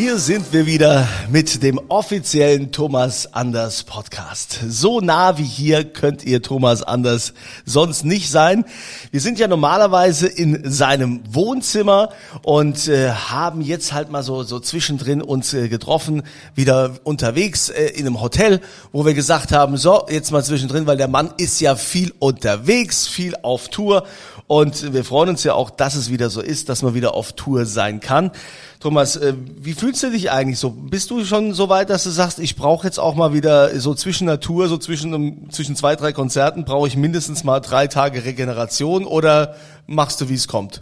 [0.00, 4.58] Hier sind wir wieder mit dem offiziellen Thomas Anders Podcast.
[4.66, 7.34] So nah wie hier könnt ihr Thomas Anders
[7.66, 8.64] sonst nicht sein.
[9.10, 12.08] Wir sind ja normalerweise in seinem Wohnzimmer
[12.40, 16.22] und äh, haben jetzt halt mal so, so zwischendrin uns äh, getroffen,
[16.54, 20.96] wieder unterwegs äh, in einem Hotel, wo wir gesagt haben, so, jetzt mal zwischendrin, weil
[20.96, 24.06] der Mann ist ja viel unterwegs, viel auf Tour
[24.50, 27.34] und wir freuen uns ja auch, dass es wieder so ist, dass man wieder auf
[27.34, 28.32] Tour sein kann.
[28.80, 30.70] Thomas, äh, wie fühlst du dich eigentlich so?
[30.70, 33.94] Bist du schon so weit, dass du sagst, ich brauche jetzt auch mal wieder so
[33.94, 39.04] zwischen Natur, so zwischen, zwischen zwei, drei Konzerten, brauche ich mindestens mal drei Tage Regeneration
[39.04, 39.54] oder
[39.86, 40.80] machst du, wie es kommt?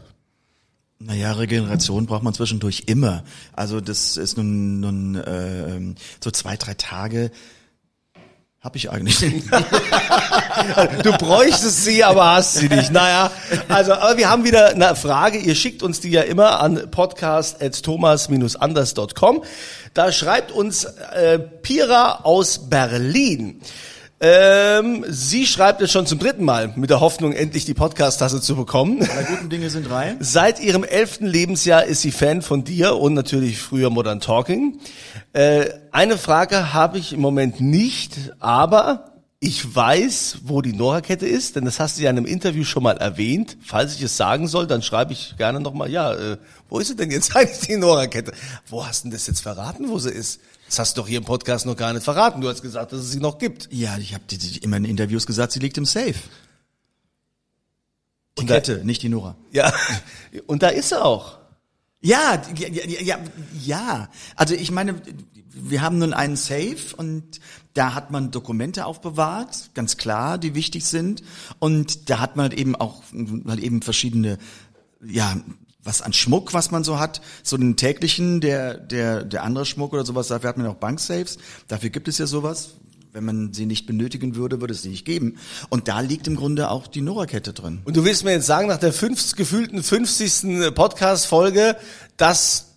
[0.98, 3.22] Naja, Regeneration braucht man zwischendurch immer.
[3.52, 7.30] Also das ist nun, nun äh, so zwei, drei Tage
[8.60, 9.46] habe ich eigentlich nicht.
[11.04, 12.90] du bräuchtest sie, aber hast sie nicht.
[12.90, 13.30] Naja,
[13.68, 15.38] also, aber wir haben wieder eine Frage.
[15.38, 19.44] Ihr schickt uns die ja immer an podcast.thomas-anders.com.
[19.94, 23.60] Da schreibt uns äh, Pira aus Berlin.
[24.20, 28.56] Ähm, sie schreibt es schon zum dritten Mal mit der Hoffnung, endlich die Podcast-Tasse zu
[28.56, 28.98] bekommen.
[28.98, 30.16] Drei guten Dinge sind drei.
[30.20, 34.80] Seit ihrem elften Lebensjahr ist sie Fan von dir und natürlich früher Modern Talking.
[35.32, 41.54] Äh, eine Frage habe ich im Moment nicht, aber ich weiß, wo die Nora-Kette ist,
[41.54, 43.56] denn das hast du ja in einem Interview schon mal erwähnt.
[43.64, 46.96] Falls ich es sagen soll, dann schreibe ich gerne nochmal, ja, äh, wo ist sie
[46.96, 48.32] denn jetzt eigentlich, die Nora-Kette?
[48.66, 50.40] Wo hast du denn das jetzt verraten, wo sie ist?
[50.68, 52.40] Das hast du doch hier im Podcast noch gar nicht verraten.
[52.40, 53.68] Du hast gesagt, dass es sie noch gibt.
[53.72, 54.24] Ja, ich habe
[54.62, 56.14] immer in Interviews gesagt, sie liegt im Safe.
[58.36, 59.34] Die Und da- Kette, nicht die Nora.
[59.50, 59.72] Ja,
[60.46, 61.38] und da ist sie auch.
[62.00, 63.18] Ja, ja, ja, ja,
[63.64, 64.08] ja.
[64.36, 65.00] Also ich meine,
[65.48, 67.40] wir haben nun einen Safe und
[67.74, 71.22] da hat man Dokumente aufbewahrt, ganz klar, die wichtig sind.
[71.58, 73.02] Und da hat man halt eben auch
[73.48, 74.38] halt eben verschiedene,
[75.04, 75.40] ja,
[75.82, 79.92] was an Schmuck, was man so hat, so den täglichen, der, der, der andere Schmuck
[79.92, 82.70] oder sowas, dafür hat man auch Banksafes, dafür gibt es ja sowas.
[83.14, 85.38] Wenn man sie nicht benötigen würde, würde es sie nicht geben.
[85.70, 87.80] Und da liegt im Grunde auch die Nora-Kette drin.
[87.84, 90.74] Und du willst mir jetzt sagen, nach der fünf, gefühlten 50.
[90.74, 91.76] Podcast-Folge,
[92.18, 92.67] dass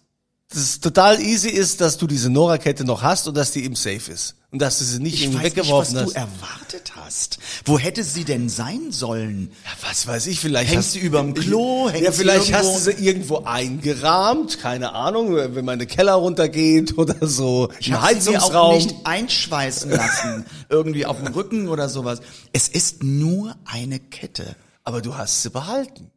[0.53, 4.11] es total easy ist, dass du diese Nora-Kette noch hast und dass die im Safe
[4.11, 4.35] ist.
[4.51, 6.11] Und dass du sie nicht Ich irgendwie weiß nicht, was weggeworfen du hast.
[6.15, 7.37] erwartet hast.
[7.63, 9.51] Wo hätte sie denn sein sollen?
[9.63, 11.89] Ja, was weiß ich, vielleicht Hängt hast sie überm Klo?
[11.89, 15.79] Hängt ja, sie vielleicht irgendwo- hast du sie irgendwo eingerahmt, keine Ahnung, wenn man in
[15.79, 18.75] den Keller runtergeht oder so, Ich im habe sie mir auch Heizungsraum.
[18.75, 22.19] nicht einschweißen lassen, irgendwie auf dem Rücken oder sowas.
[22.51, 24.55] Es ist nur eine Kette.
[24.83, 26.11] Aber du hast sie behalten.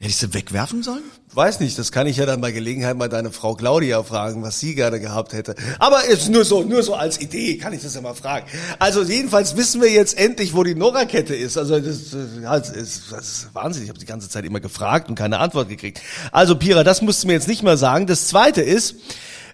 [0.00, 1.02] Hätte ich sie wegwerfen sollen?
[1.34, 4.60] Weiß nicht, das kann ich ja dann bei Gelegenheit mal deine Frau Claudia fragen, was
[4.60, 5.56] sie gerne gehabt hätte.
[5.80, 8.46] Aber ist nur so, nur so als Idee kann ich das ja mal fragen.
[8.78, 11.58] Also jedenfalls wissen wir jetzt endlich, wo die Nora-Kette ist.
[11.58, 13.82] Also das, das, ist, das ist Wahnsinn.
[13.82, 16.00] Ich habe die ganze Zeit immer gefragt und keine Antwort gekriegt.
[16.30, 18.06] Also Pira, das musst du mir jetzt nicht mehr sagen.
[18.06, 18.94] Das Zweite ist,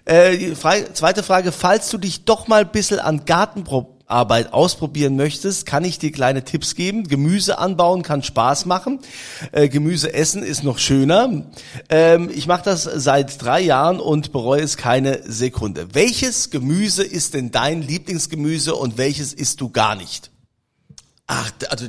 [0.05, 3.25] äh, die Frage, zweite Frage, falls du dich doch mal ein bisschen an
[4.05, 7.07] Gartenarbeit ausprobieren möchtest, kann ich dir kleine Tipps geben.
[7.07, 8.99] Gemüse anbauen kann Spaß machen.
[9.51, 11.45] Äh, Gemüse essen ist noch schöner.
[11.89, 15.93] Ähm, ich mache das seit drei Jahren und bereue es keine Sekunde.
[15.93, 20.31] Welches Gemüse ist denn dein Lieblingsgemüse und welches isst du gar nicht?
[21.27, 21.87] Ach, also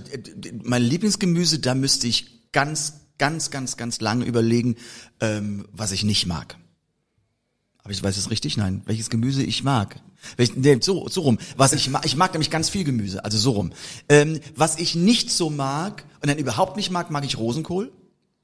[0.62, 4.77] mein Lieblingsgemüse, da müsste ich ganz, ganz, ganz, ganz lange überlegen,
[5.21, 6.57] ähm, was ich nicht mag.
[7.83, 8.57] Aber ich weiß es richtig?
[8.57, 8.83] Nein.
[8.86, 10.01] Welches Gemüse ich mag?
[10.80, 11.39] So, so rum.
[11.57, 13.72] Was ich mag, ich mag nämlich ganz viel Gemüse, also so rum.
[14.09, 17.92] Ähm, was ich nicht so mag und dann überhaupt nicht mag, mag ich Rosenkohl.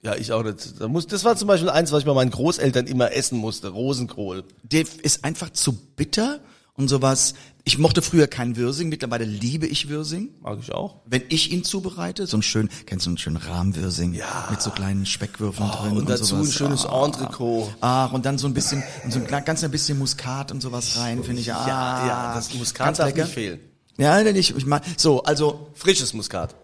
[0.02, 0.80] Ja, ich auch nicht.
[0.80, 3.68] Da muss, das war zum Beispiel eins, was ich bei meinen Großeltern immer essen musste.
[3.68, 4.44] Rosenkohl.
[4.62, 6.40] Der ist einfach zu bitter
[6.82, 7.34] und sowas.
[7.64, 10.30] Ich mochte früher keinen Würsing, mittlerweile liebe ich Würsing.
[10.40, 10.96] Mag ich auch.
[11.06, 14.14] Wenn ich ihn zubereite, so ein schön, kennst du einen schönen Rahmwürsing?
[14.14, 14.48] Ja.
[14.50, 15.96] Mit so kleinen Speckwürfeln drin.
[15.96, 16.48] und dazu sowas.
[16.48, 17.04] ein schönes Ah.
[17.04, 17.72] Entrecot.
[17.80, 20.96] Ach, und dann so ein bisschen, und so ein ganz ein bisschen Muskat und sowas
[20.96, 21.52] rein, finde ich.
[21.54, 23.24] Ah, Ja, ja, das Muskat darf lecker.
[23.24, 23.60] nicht fehlen.
[23.96, 26.54] Ja, denn ich, ich mag, so, also, Frisches Muskat.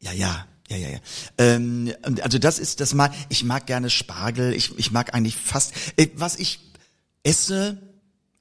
[0.00, 0.44] ja, ja.
[0.70, 0.98] Ja, ja, ja.
[1.38, 5.34] Ähm, und also das ist, das mag, ich mag gerne Spargel, ich, ich mag eigentlich
[5.34, 6.60] fast, äh, was ich
[7.22, 7.78] esse,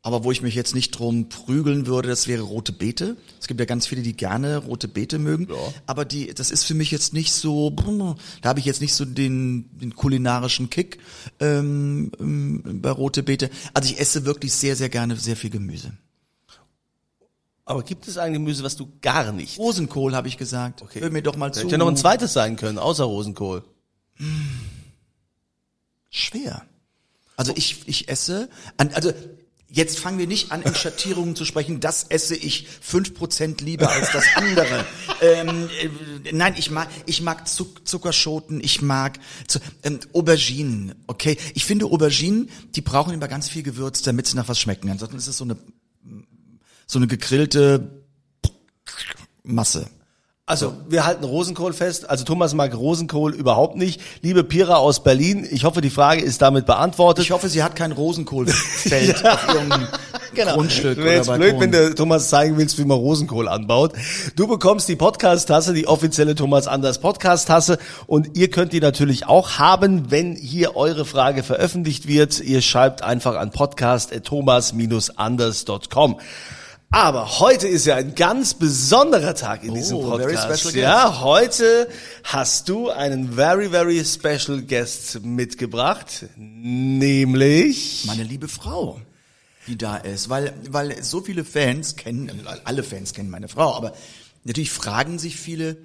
[0.07, 3.17] aber wo ich mich jetzt nicht drum prügeln würde, das wäre rote Beete.
[3.41, 5.49] Es gibt ja ganz viele, die gerne rote Beete mögen,
[5.85, 7.71] aber die, das ist für mich jetzt nicht so,
[8.41, 10.99] da habe ich jetzt nicht so den, den kulinarischen Kick
[11.41, 13.49] ähm, ähm, bei rote Beete.
[13.73, 15.91] Also ich esse wirklich sehr, sehr gerne sehr viel Gemüse.
[17.65, 19.59] Aber gibt es ein Gemüse, was du gar nicht?
[19.59, 20.83] Rosenkohl habe ich gesagt.
[20.83, 21.01] Okay.
[21.01, 21.59] Hör mir doch mal zu.
[21.59, 23.65] Hätte ja noch ein zweites sein können, außer Rosenkohl.
[26.09, 26.65] Schwer.
[27.35, 29.11] Also ich, ich esse, also
[29.69, 33.89] jetzt fangen wir nicht an, in Schattierungen zu sprechen, das esse ich fünf Prozent lieber
[33.89, 34.85] als das andere.
[35.21, 41.37] ähm, äh, nein, ich mag, ich mag Zuck, Zuckerschoten, ich mag zu, ähm, Auberginen, okay.
[41.53, 44.89] Ich finde Auberginen, die brauchen immer ganz viel Gewürz, damit sie nach was schmecken.
[44.89, 45.57] Ansonsten ist es so eine,
[46.85, 48.05] so eine gegrillte
[49.43, 49.89] Masse.
[50.49, 52.09] Also, wir halten Rosenkohl fest.
[52.09, 53.99] Also, Thomas mag Rosenkohl überhaupt nicht.
[54.21, 57.25] Liebe Pira aus Berlin, ich hoffe, die Frage ist damit beantwortet.
[57.25, 59.71] Ich hoffe, sie hat kein Rosenkohlfeld auf ihrem
[60.33, 63.91] Grundstück Wäre jetzt blöd, wenn du Thomas zeigen willst, wie man Rosenkohl anbaut.
[64.37, 69.59] Du bekommst die Podcast-Tasse, die offizielle Thomas Anders Podcast-Tasse und ihr könnt die natürlich auch
[69.59, 72.39] haben, wenn hier eure Frage veröffentlicht wird.
[72.39, 76.19] Ihr schreibt einfach an podcast.thomas-anders.com.
[76.89, 80.73] Aber heute ist ja ein ganz besonderer Tag in diesem Oh, very Podcast.
[80.73, 81.89] ja, heute
[82.23, 88.05] hast du einen very, very special guest mitgebracht, nämlich...
[88.05, 89.01] meine liebe Frau,
[89.67, 93.93] die da ist, weil weil so viele Fans kennen, alle Fans kennen meine Frau, aber
[94.45, 95.75] natürlich fragen sich viele,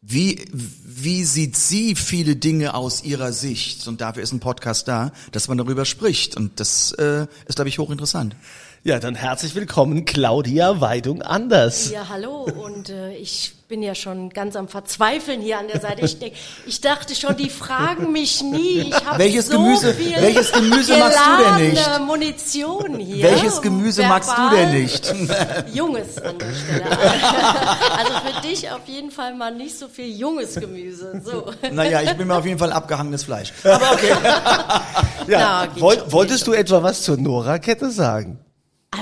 [0.00, 5.12] wie wie sieht sie viele Dinge aus ihrer Sicht und dafür ist ein Podcast da,
[5.32, 8.34] dass man darüber spricht und das äh, ist glaube ich hochinteressant.
[8.82, 11.90] Ja, dann herzlich willkommen, Claudia Weidung Anders.
[11.90, 12.44] Ja, hallo.
[12.44, 16.02] Und äh, ich bin ja schon ganz am Verzweifeln hier an der Seite.
[16.02, 16.32] Ich, denk,
[16.66, 18.78] ich dachte schon, die fragen mich nie.
[18.88, 22.00] Ich hab Welches so Gemüse- viel welches Gemüse magst du denn nicht?
[22.06, 23.22] Munition hier.
[23.22, 25.14] Welches Gemüse magst du denn nicht?
[25.74, 26.84] Junges an der Stelle.
[27.98, 31.20] Also für dich auf jeden Fall mal nicht so viel junges Gemüse.
[31.22, 31.52] So.
[31.70, 33.52] Naja, ich bin mir auf jeden Fall abgehangenes Fleisch.
[33.64, 34.08] Aber okay.
[35.28, 38.38] Ja, Na, woll, schon, wolltest du etwa was zur Nora-Kette sagen?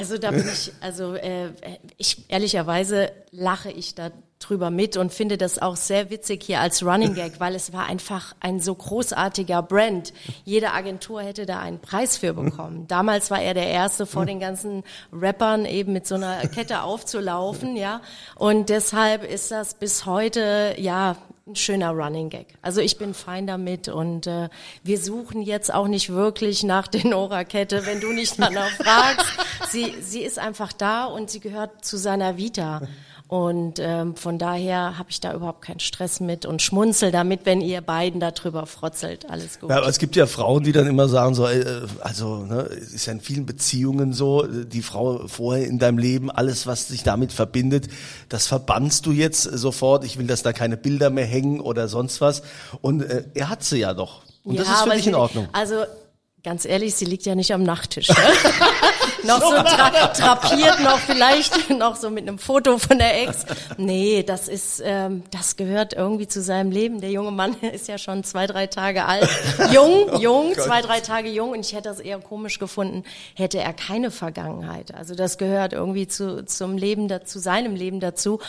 [0.09, 1.51] Also da bin ich, also äh,
[1.99, 6.83] ich ehrlicherweise lache ich da drüber mit und finde das auch sehr witzig hier als
[6.83, 10.15] Running Gag, weil es war einfach ein so großartiger Brand.
[10.47, 12.87] Jede Agentur hätte da einen Preis für bekommen.
[12.89, 14.83] Damals war er der erste vor den ganzen
[15.13, 18.01] Rappern eben mit so einer Kette aufzulaufen, ja.
[18.35, 21.17] Und deshalb ist das bis heute ja
[21.49, 22.47] ein schöner Running Gag.
[22.63, 24.49] Also ich bin fein damit und äh,
[24.85, 29.27] wir suchen jetzt auch nicht wirklich nach der Nora-Kette, wenn du nicht danach fragst.
[29.71, 32.83] Sie, sie ist einfach da und sie gehört zu seiner Vita.
[33.29, 37.61] Und ähm, von daher habe ich da überhaupt keinen Stress mit und schmunzel damit, wenn
[37.61, 39.29] ihr beiden darüber frotzelt.
[39.29, 39.69] Alles gut.
[39.69, 42.95] Ja, aber es gibt ja Frauen, die dann immer sagen so, äh, also ne, es
[42.95, 47.03] ist ja in vielen Beziehungen so, die Frau vorher in deinem Leben, alles was sich
[47.03, 47.89] damit verbindet,
[48.31, 50.05] das verbannst du jetzt sofort.
[50.05, 52.43] Ich will, dass da keine Bilder mehr hängen oder sonst was.
[52.81, 54.23] Und äh, er hat sie ja doch.
[54.43, 55.49] Und das ist dich in Ordnung.
[55.53, 55.85] Also
[56.43, 58.09] ganz ehrlich, sie liegt ja nicht am Nachttisch.
[58.09, 58.17] Ne?
[59.25, 63.45] noch so tra trapiert, noch vielleicht noch so mit einem Foto von der Ex.
[63.77, 67.01] Nee, das ist, ähm, das gehört irgendwie zu seinem Leben.
[67.01, 69.29] Der junge Mann ist ja schon zwei, drei Tage alt.
[69.73, 71.51] Jung, jung, zwei, drei Tage jung.
[71.51, 74.95] Und ich hätte das eher komisch gefunden, hätte er keine Vergangenheit.
[74.95, 78.41] Also das gehört irgendwie zu, zum Leben, zu seinem Leben dazu.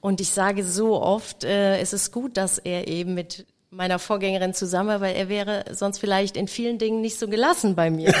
[0.00, 4.54] Und ich sage so oft, äh, es ist gut, dass er eben mit meiner Vorgängerin
[4.54, 8.14] zusammen, war, weil er wäre sonst vielleicht in vielen Dingen nicht so gelassen bei mir.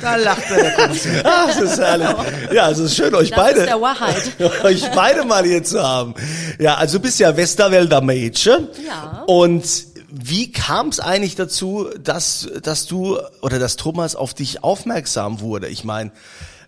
[0.00, 1.26] Da lacht er der.
[1.26, 2.08] Ah, das ist herrlich.
[2.52, 4.32] Ja, es ist schön, euch Das beide, ist der Wahrheit.
[4.64, 6.14] euch beide mal hier zu haben.
[6.58, 8.68] Ja, also du bist ja Westerwälder Mädchen.
[8.86, 9.24] Ja.
[9.26, 9.64] Und
[10.10, 15.68] wie kam es eigentlich dazu, dass, dass du oder dass Thomas auf dich aufmerksam wurde?
[15.68, 16.10] Ich meine,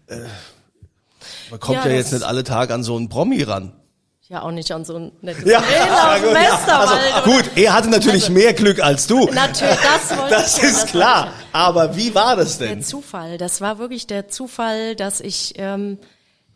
[0.06, 0.16] äh,
[1.50, 3.72] man kommt ja, Ja, jetzt nicht alle Tage an so einen Promi ran.
[4.32, 6.34] Ja, auch nicht an so ein nettes Ja, gut, ja.
[6.34, 7.14] Westerwald.
[7.16, 9.26] Also, gut, er hatte natürlich mehr Glück als du.
[9.26, 11.28] Natürlich, das wollte Das ich ist das klar.
[11.52, 12.82] Aber wie war das Der denn?
[12.82, 15.98] Zufall, das war wirklich der Zufall, dass ich ähm,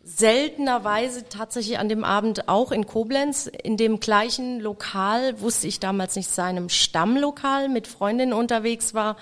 [0.03, 6.15] seltenerweise tatsächlich an dem Abend auch in Koblenz in dem gleichen Lokal, wusste ich damals
[6.15, 9.17] nicht, seinem Stammlokal mit Freundinnen unterwegs war.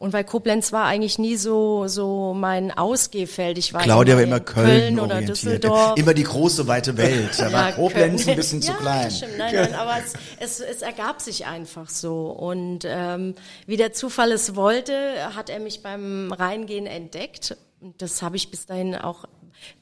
[0.00, 3.58] Und weil Koblenz war eigentlich nie so so mein Ausgehfeld.
[3.58, 5.36] Ich war Claudia war immer Köln, oder orientiert.
[5.36, 5.98] Düsseldorf.
[5.98, 7.38] Immer die große weite Welt.
[7.38, 8.30] Da war Ja, Koblenz Köln.
[8.30, 9.10] ein bisschen zu ja, klein.
[9.10, 9.36] Stimmt.
[9.36, 12.30] Nein, nein, aber es, es, es ergab sich einfach so.
[12.30, 13.34] Und ähm,
[13.66, 14.94] wie der Zufall es wollte,
[15.36, 17.58] hat er mich beim Reingehen entdeckt.
[17.82, 19.26] Und das habe ich bis dahin auch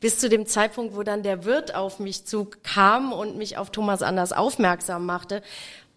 [0.01, 4.03] bis zu dem Zeitpunkt, wo dann der Wirt auf mich zukam und mich auf Thomas
[4.03, 5.43] Anders aufmerksam machte,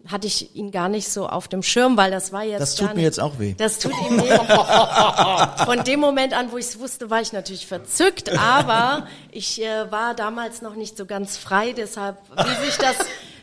[0.08, 2.60] hatte ich ihn gar nicht so auf dem Schirm, weil das war jetzt.
[2.60, 3.54] Das tut mir nicht, jetzt auch weh.
[3.56, 4.36] Das tut ihm weh.
[5.64, 9.90] Von dem Moment an, wo ich es wusste, war ich natürlich verzückt, aber ich äh,
[9.90, 12.96] war damals noch nicht so ganz frei, deshalb, wie sich das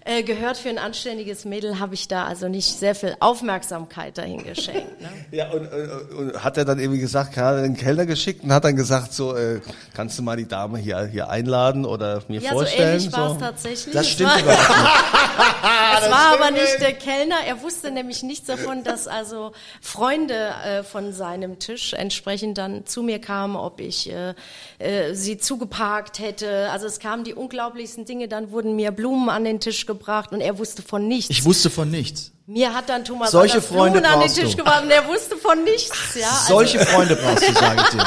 [0.06, 4.44] äh, gehört für ein anständiges Mädel, habe ich da also nicht sehr viel Aufmerksamkeit dahin
[4.44, 5.02] geschenkt.
[5.02, 5.10] Ne?
[5.32, 8.52] Ja, und, und, und hat er dann irgendwie gesagt, hat er den Kellner geschickt und
[8.52, 9.62] hat dann gesagt, so, äh,
[9.94, 12.96] kannst du mal die Dame hier, hier einladen oder mir Ja, so vorstellen?
[12.98, 13.94] ähnlich war es tatsächlich.
[13.94, 14.90] Das stimmt war, überhaupt nicht.
[16.02, 17.36] Es war aber nicht der Kellner.
[17.46, 19.52] Er wusste nämlich nichts davon, dass also
[19.82, 24.34] Freunde äh, von seinem Tisch entsprechend dann zu mir kamen, ob ich äh,
[24.80, 26.70] äh, sie zugeparkt hätte.
[26.72, 28.28] Also es kamen die unglaublichsten Dinge.
[28.28, 29.99] Dann wurden mir Blumen an den Tisch gebracht
[30.32, 31.30] und er wusste von nichts.
[31.30, 32.32] Ich wusste von nichts.
[32.48, 35.64] mir hat dann Thomas Solche Freunde Blumen an den Tisch gebracht und er wusste von
[35.64, 36.16] nichts.
[36.16, 38.06] Ja, also, Solche Freunde brauchst du, sage ich dir.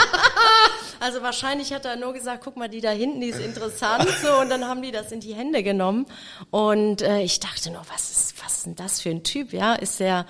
[1.01, 4.41] also wahrscheinlich hat er nur gesagt, guck mal, die da hinten, die ist interessant, so
[4.41, 6.07] und dann haben die das in die Hände genommen
[6.51, 9.75] und äh, ich dachte nur, was ist, was ist denn das für ein Typ, ja?
[9.75, 10.27] Ist der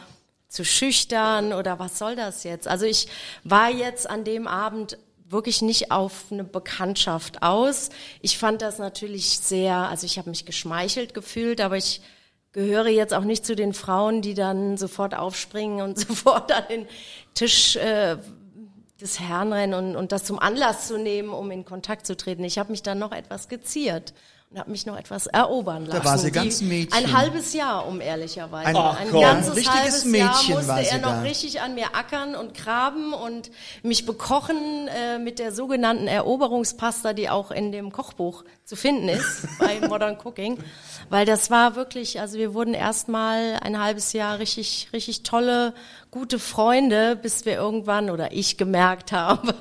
[0.48, 2.68] zu schüchtern oder was soll das jetzt?
[2.68, 3.08] Also ich
[3.42, 4.98] war jetzt an dem Abend
[5.32, 7.90] wirklich nicht auf eine Bekanntschaft aus.
[8.20, 12.00] Ich fand das natürlich sehr, also ich habe mich geschmeichelt gefühlt, aber ich
[12.52, 16.86] gehöre jetzt auch nicht zu den Frauen, die dann sofort aufspringen und sofort an den
[17.34, 18.18] Tisch äh,
[19.00, 22.44] des Herrn rennen und, und das zum Anlass zu nehmen, um in Kontakt zu treten.
[22.44, 24.14] Ich habe mich dann noch etwas geziert
[24.52, 26.04] und habe mich noch etwas erobern lassen.
[26.04, 26.92] war sie ganz Mädchen.
[26.92, 28.66] Ein halbes Jahr, um ehrlicherweise.
[28.68, 29.20] Ein- Ein, Ach, komm.
[29.22, 31.20] ganzes Richtiges halbes Mädchen Jahr musste er noch da.
[31.22, 33.50] richtig an mir ackern und graben und
[33.82, 39.46] mich bekochen äh, mit der sogenannten Eroberungspasta, die auch in dem Kochbuch zu finden ist
[39.58, 40.58] bei Modern Cooking.
[41.08, 45.72] Weil das war wirklich, also wir wurden erstmal ein halbes Jahr richtig, richtig tolle,
[46.10, 49.54] gute Freunde, bis wir irgendwann oder ich gemerkt habe,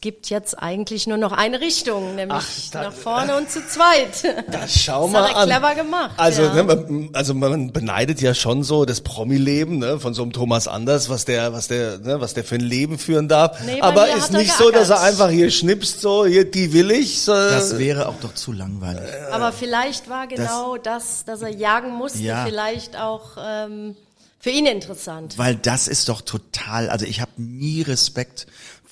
[0.00, 3.60] es gibt jetzt eigentlich nur noch eine Richtung, nämlich Ach, da- nach vorne und zu
[3.68, 4.34] zweit.
[4.50, 5.48] Das schau Das mal hat er an.
[5.50, 6.54] clever gemacht, Also, ja.
[6.54, 10.68] ne, man, also man beneidet ja schon so das Promi-Leben ne, von so einem Thomas
[10.68, 13.60] Anders, was der, was der, ne, was der für ein Leben führen darf.
[13.66, 17.20] Nee, Aber ist nicht so, dass er einfach hier schnipst, so hier die will ich.
[17.20, 19.02] So, Das wäre auch doch zu langweilig.
[19.30, 22.46] Aber vielleicht war genau das, dass er jagen musste, Ja.
[22.46, 23.96] vielleicht auch ähm,
[24.38, 25.36] für ihn interessant.
[25.36, 28.46] Weil das ist doch total, also ich habe nie Respekt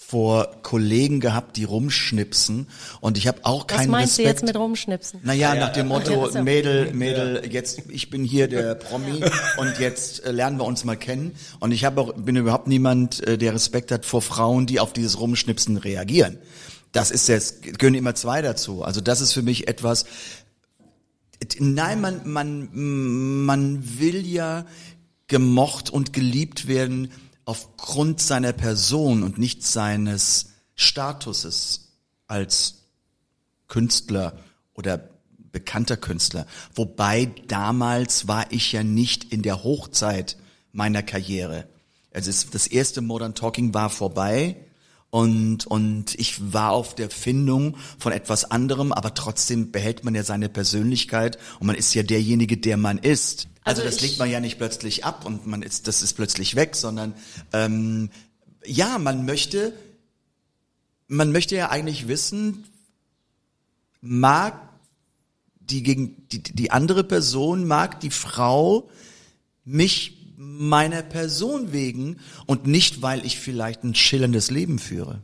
[0.08, 2.66] vor Kollegen gehabt, die rumschnipsen
[3.02, 4.40] und ich habe auch Was keinen meinst du Respekt.
[4.40, 5.20] jetzt mit rumschnipsen?
[5.22, 6.42] Naja, nach dem Motto, so.
[6.42, 9.22] Mädel, Mädel, jetzt, ich bin hier der Promi
[9.58, 11.32] und jetzt äh, lernen wir uns mal kennen.
[11.60, 14.94] Und ich habe auch, bin überhaupt niemand, äh, der Respekt hat vor Frauen, die auf
[14.94, 16.38] dieses Rumschnipsen reagieren.
[16.92, 18.84] Das ist jetzt, gehören immer zwei dazu.
[18.84, 20.06] Also das ist für mich etwas,
[21.58, 24.64] nein, man, man, man will ja
[25.26, 27.10] gemocht und geliebt werden
[27.48, 31.94] aufgrund seiner Person und nicht seines Statuses
[32.26, 32.82] als
[33.68, 34.38] Künstler
[34.74, 35.08] oder
[35.50, 36.46] bekannter Künstler.
[36.74, 40.36] Wobei damals war ich ja nicht in der Hochzeit
[40.72, 41.66] meiner Karriere.
[42.12, 44.56] Also das erste Modern Talking war vorbei
[45.10, 50.22] und, und ich war auf der Findung von etwas anderem, aber trotzdem behält man ja
[50.22, 53.48] seine Persönlichkeit und man ist ja derjenige, der man ist.
[53.64, 56.56] Also, Also das legt man ja nicht plötzlich ab und man ist, das ist plötzlich
[56.56, 57.14] weg, sondern
[57.52, 58.10] ähm,
[58.64, 59.72] ja, man möchte,
[61.06, 62.64] man möchte ja eigentlich wissen,
[64.02, 64.68] mag
[65.60, 68.90] die gegen die, die andere Person mag die Frau
[69.64, 75.20] mich meiner Person wegen und nicht weil ich vielleicht ein schillerndes Leben führe.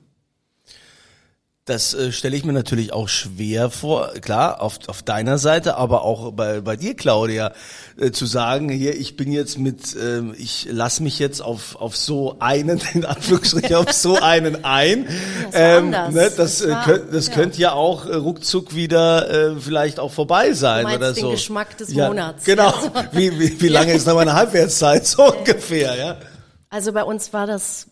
[1.67, 6.03] Das äh, stelle ich mir natürlich auch schwer vor, klar, auf, auf deiner Seite, aber
[6.03, 7.53] auch bei, bei dir, Claudia,
[7.99, 11.97] äh, zu sagen, hier, ich bin jetzt mit, ähm, ich lass mich jetzt auf, auf
[11.97, 15.09] so einen, in Anführungsstrichen, auf so einen ein.
[15.53, 16.13] Das anders.
[16.13, 17.33] ne, das Das äh, war- könnt, das ja.
[17.33, 21.31] könnte ja auch äh, ruckzuck wieder äh, vielleicht auch vorbei sein oder den so.
[21.31, 22.45] Geschmack des ja, Monats.
[22.45, 22.65] Genau.
[22.73, 22.91] Ja, so.
[23.19, 25.07] Wie, wie, wie lange ist noch meine Halbwertszeit?
[25.07, 26.17] So ungefähr, ja.
[26.69, 27.87] Also bei uns war das,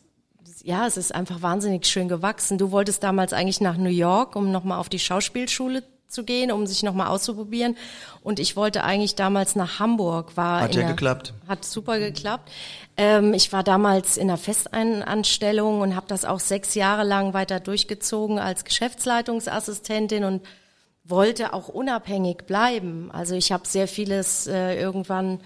[0.62, 2.58] ja, es ist einfach wahnsinnig schön gewachsen.
[2.58, 6.66] Du wolltest damals eigentlich nach New York, um nochmal auf die Schauspielschule zu gehen, um
[6.66, 7.76] sich nochmal auszuprobieren.
[8.22, 10.36] Und ich wollte eigentlich damals nach Hamburg.
[10.36, 11.32] War Hat ja einer- geklappt.
[11.48, 12.50] Hat super geklappt.
[12.98, 17.60] Ähm, ich war damals in einer Festeinanstellung und habe das auch sechs Jahre lang weiter
[17.60, 20.42] durchgezogen als Geschäftsleitungsassistentin und
[21.04, 23.10] wollte auch unabhängig bleiben.
[23.12, 25.40] Also ich habe sehr vieles äh, irgendwann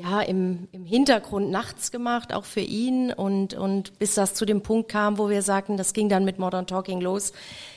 [0.00, 4.62] ja im, im Hintergrund nachts gemacht, auch für ihn und und bis das zu dem
[4.62, 7.32] Punkt kam, wo wir sagten, das ging dann mit Modern Talking los.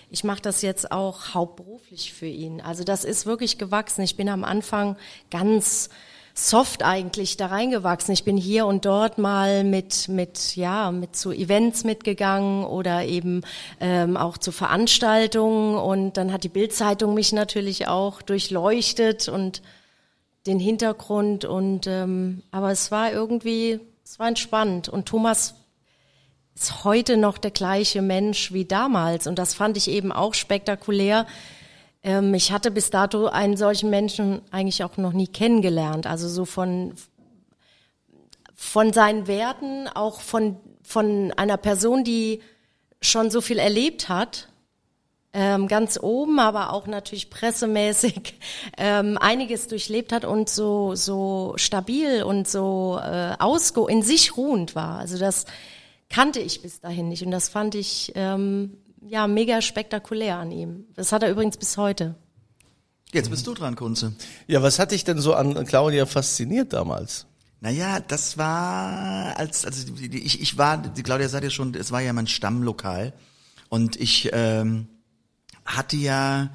[0.09, 2.61] Ich mache das jetzt auch hauptberuflich für ihn.
[2.61, 4.03] Also das ist wirklich gewachsen.
[4.03, 4.95] Ich bin am Anfang
[5.31, 5.89] ganz
[6.35, 8.13] soft eigentlich da reingewachsen.
[8.13, 13.41] Ich bin hier und dort mal mit mit ja mit zu Events mitgegangen oder eben
[13.79, 19.61] ähm, auch zu Veranstaltungen und dann hat die Bildzeitung mich natürlich auch durchleuchtet und
[20.45, 24.89] den Hintergrund und ähm, aber es war irgendwie es war entspannt.
[24.89, 25.55] Und Thomas
[26.55, 29.27] ist heute noch der gleiche Mensch wie damals.
[29.27, 31.25] Und das fand ich eben auch spektakulär.
[32.03, 36.05] Ähm, ich hatte bis dato einen solchen Menschen eigentlich auch noch nie kennengelernt.
[36.05, 36.93] Also so von,
[38.53, 42.41] von seinen Werten, auch von, von einer Person, die
[43.01, 44.49] schon so viel erlebt hat,
[45.33, 48.39] ähm, ganz oben, aber auch natürlich pressemäßig
[48.77, 54.75] ähm, einiges durchlebt hat und so so stabil und so äh, ausgo in sich ruhend
[54.75, 54.99] war.
[54.99, 55.45] Also das
[56.09, 60.85] kannte ich bis dahin nicht und das fand ich ähm, ja, mega spektakulär an ihm.
[60.95, 62.15] Das hat er übrigens bis heute.
[63.11, 64.13] Jetzt bist du dran, Kunze.
[64.47, 67.27] Ja, was hat dich denn so an Claudia fasziniert damals?
[67.59, 72.01] Naja, das war, als, also ich, ich war, die Claudia sagt ja schon, es war
[72.01, 73.13] ja mein Stammlokal.
[73.69, 74.87] Und ich ähm,
[75.65, 76.51] hatte ja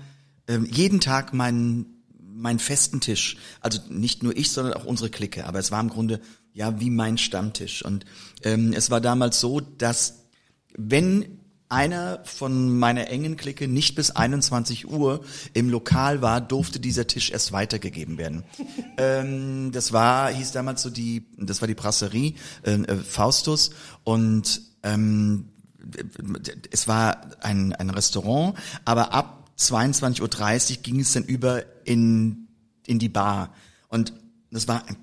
[0.47, 1.87] ähm, jeden Tag meinen
[2.38, 3.37] meinen festen Tisch.
[3.61, 5.45] Also nicht nur ich, sondern auch unsere Clique.
[5.45, 6.21] Aber es war im Grunde
[6.53, 7.85] ja wie mein Stammtisch.
[7.85, 8.05] Und
[8.45, 10.25] ähm, es war damals so, dass
[10.77, 11.38] wenn
[11.69, 15.23] einer von meiner engen Clique nicht bis 21 Uhr
[15.53, 18.45] im Lokal war, durfte dieser Tisch erst weitergegeben werden.
[18.97, 23.71] ähm, das war, hieß damals so die, das war die Brasserie äh, äh, Faustus
[24.05, 25.50] und ähm,
[26.70, 30.20] es war ein, ein Restaurant, aber ab 22.30
[30.76, 32.49] Uhr ging es dann über in,
[32.87, 33.54] in die Bar.
[33.88, 34.12] Und
[34.50, 34.97] das war ein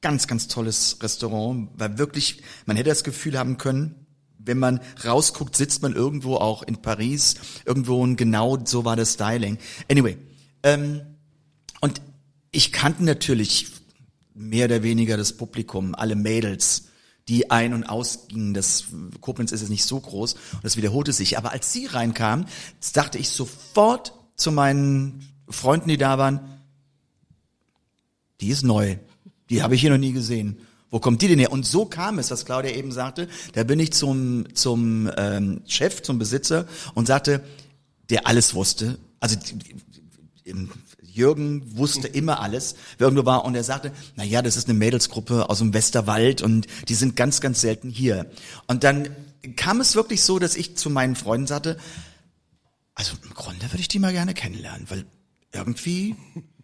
[0.00, 3.94] ganz, ganz tolles Restaurant, weil wirklich, man hätte das Gefühl haben können,
[4.38, 9.14] wenn man rausguckt, sitzt man irgendwo auch in Paris, irgendwo und genau so war das
[9.14, 9.58] Styling.
[9.88, 10.18] Anyway,
[10.64, 11.02] ähm,
[11.80, 12.02] und
[12.50, 13.68] ich kannte natürlich
[14.34, 16.88] mehr oder weniger das Publikum, alle Mädels,
[17.28, 18.54] die ein- und ausgingen.
[18.54, 18.84] Das
[19.20, 21.38] Koblenz ist jetzt nicht so groß und das wiederholte sich.
[21.38, 22.46] Aber als sie reinkam,
[22.92, 26.40] dachte ich sofort zu meinen Freunden, die da waren,
[28.40, 28.96] die ist neu.
[29.50, 30.58] Die habe ich hier noch nie gesehen.
[30.90, 31.52] Wo kommt die denn her?
[31.52, 33.28] Und so kam es, was Claudia eben sagte.
[33.54, 37.42] Da bin ich zum, zum ähm, Chef, zum Besitzer und sagte,
[38.10, 38.98] der alles wusste.
[39.20, 39.36] Also
[41.12, 43.44] Jürgen wusste immer alles, wer irgendwo war.
[43.44, 47.16] Und er sagte, na ja, das ist eine Mädelsgruppe aus dem Westerwald und die sind
[47.16, 48.30] ganz, ganz selten hier.
[48.66, 49.08] Und dann
[49.56, 51.76] kam es wirklich so, dass ich zu meinen Freunden sagte,
[52.94, 55.04] also im Grunde würde ich die mal gerne kennenlernen, weil
[55.52, 56.16] irgendwie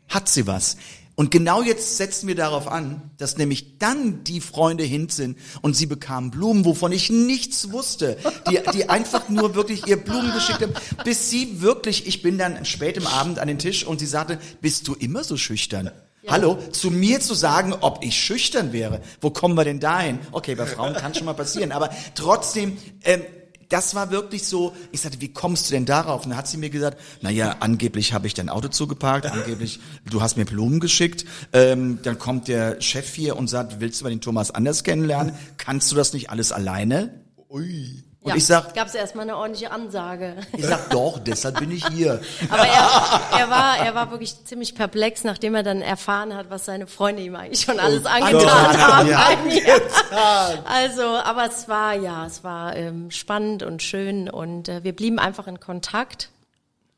[0.09, 0.77] hat sie was.
[1.19, 5.75] Und genau jetzt setzen wir darauf an, dass nämlich dann die Freunde hin sind und
[5.75, 8.17] sie bekamen Blumen, wovon ich nichts wusste,
[8.49, 12.65] die, die einfach nur wirklich ihr Blumen geschickt haben, bis sie wirklich, ich bin dann
[12.65, 15.91] spät im Abend an den Tisch und sie sagte, bist du immer so schüchtern?
[16.23, 16.31] Ja.
[16.31, 20.21] Hallo, zu mir zu sagen, ob ich schüchtern wäre, wo kommen wir denn dahin?
[20.31, 23.23] Okay, bei Frauen kann schon mal passieren, aber trotzdem, ähm,
[23.69, 26.25] das war wirklich so, ich sagte, wie kommst du denn darauf?
[26.25, 29.81] Und dann hat sie mir gesagt, na ja, angeblich habe ich dein Auto zugeparkt, angeblich,
[30.09, 34.05] du hast mir Blumen geschickt, ähm, dann kommt der Chef hier und sagt, willst du
[34.05, 35.35] mal den Thomas anders kennenlernen?
[35.59, 37.23] Kannst du das nicht alles alleine?
[37.51, 38.08] Ui.
[38.21, 40.37] Und ja, ich sag, gab es erstmal eine ordentliche Ansage.
[40.57, 42.21] Ich sag doch, deshalb bin ich hier.
[42.49, 46.65] Aber er, er war, er war wirklich ziemlich perplex, nachdem er dann erfahren hat, was
[46.65, 49.09] seine Freunde ihm eigentlich schon alles oh, angetan haben.
[49.09, 54.95] Ja, also, aber es war ja, es war ähm, spannend und schön und äh, wir
[54.95, 56.31] blieben einfach in Kontakt.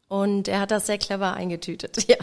[0.09, 1.97] Und er hat das sehr clever eingetütet.
[2.09, 2.17] Ja.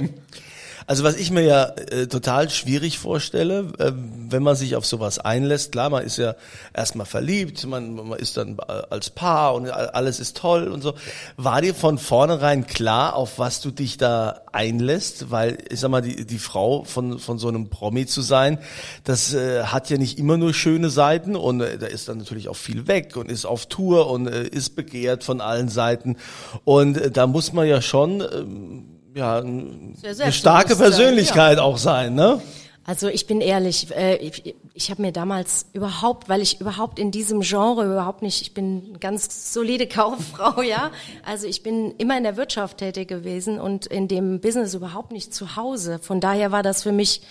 [0.90, 3.92] Also was ich mir ja äh, total schwierig vorstelle, äh,
[4.30, 6.36] wenn man sich auf sowas einlässt, klar, man ist ja
[6.74, 10.94] erstmal verliebt, man, man ist dann äh, als Paar und alles ist toll und so.
[11.36, 15.30] War dir von vornherein klar, auf was du dich da einlässt?
[15.30, 18.58] Weil, ich sag mal, die, die Frau von, von so einem Promi zu sein,
[19.04, 22.48] das äh, hat ja nicht immer nur schöne Seiten und äh, da ist dann natürlich
[22.48, 26.16] auch viel weg und ist auf Tour und äh, ist begehrt von allen Seiten.
[26.64, 28.22] Und äh, da muss man ja schon...
[28.22, 31.64] Äh, ja, eine starke Persönlichkeit ja.
[31.64, 32.42] auch sein, ne?
[32.88, 37.12] Also ich bin ehrlich, äh, ich, ich habe mir damals überhaupt, weil ich überhaupt in
[37.12, 40.92] diesem Genre überhaupt nicht, ich bin eine ganz solide Kauffrau, ja.
[41.26, 45.34] Also ich bin immer in der Wirtschaft tätig gewesen und in dem Business überhaupt nicht
[45.34, 46.00] zu Hause.
[46.00, 47.24] Von daher war das für mich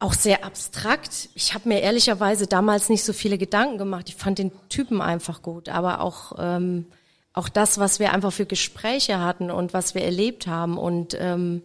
[0.00, 1.28] auch sehr abstrakt.
[1.36, 4.08] Ich habe mir ehrlicherweise damals nicht so viele Gedanken gemacht.
[4.08, 6.86] Ich fand den Typen einfach gut, aber auch ähm,
[7.34, 11.62] auch das, was wir einfach für Gespräche hatten und was wir erlebt haben und ähm,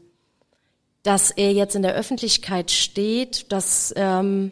[1.03, 4.51] dass er jetzt in der Öffentlichkeit steht, dass ähm,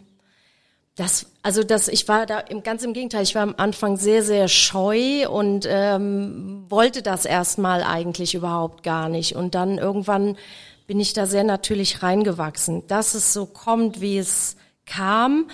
[0.95, 4.23] das, also dass ich war da im ganz im Gegenteil, ich war am Anfang sehr
[4.23, 10.37] sehr scheu und ähm, wollte das erstmal eigentlich überhaupt gar nicht und dann irgendwann
[10.85, 12.87] bin ich da sehr natürlich reingewachsen.
[12.87, 15.49] Dass es so kommt, wie es kam,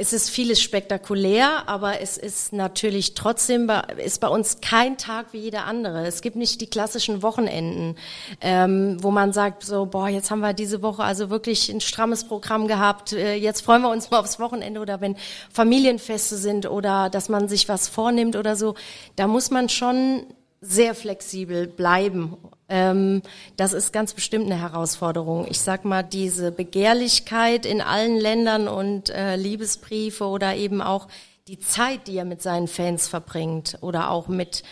[0.00, 3.70] es ist vieles spektakulär, aber es ist natürlich trotzdem
[4.02, 6.06] ist bei uns kein Tag wie jeder andere.
[6.06, 7.96] Es gibt nicht die klassischen Wochenenden,
[8.40, 12.24] ähm, wo man sagt so, boah, jetzt haben wir diese Woche also wirklich ein strammes
[12.24, 13.12] Programm gehabt.
[13.12, 15.16] Äh, jetzt freuen wir uns mal aufs Wochenende oder wenn
[15.52, 18.76] Familienfeste sind oder dass man sich was vornimmt oder so.
[19.16, 20.24] Da muss man schon
[20.60, 22.36] sehr flexibel bleiben.
[22.68, 23.22] Ähm,
[23.56, 25.46] das ist ganz bestimmt eine Herausforderung.
[25.48, 31.08] Ich sag mal, diese Begehrlichkeit in allen Ländern und äh, Liebesbriefe oder eben auch
[31.48, 34.62] die Zeit, die er mit seinen Fans verbringt oder auch mit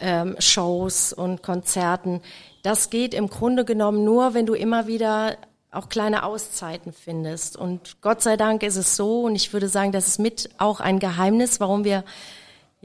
[0.00, 2.20] ähm, Shows und Konzerten,
[2.62, 5.36] das geht im Grunde genommen nur, wenn du immer wieder
[5.70, 7.56] auch kleine Auszeiten findest.
[7.56, 10.80] Und Gott sei Dank ist es so, und ich würde sagen, das ist mit auch
[10.80, 12.02] ein Geheimnis, warum wir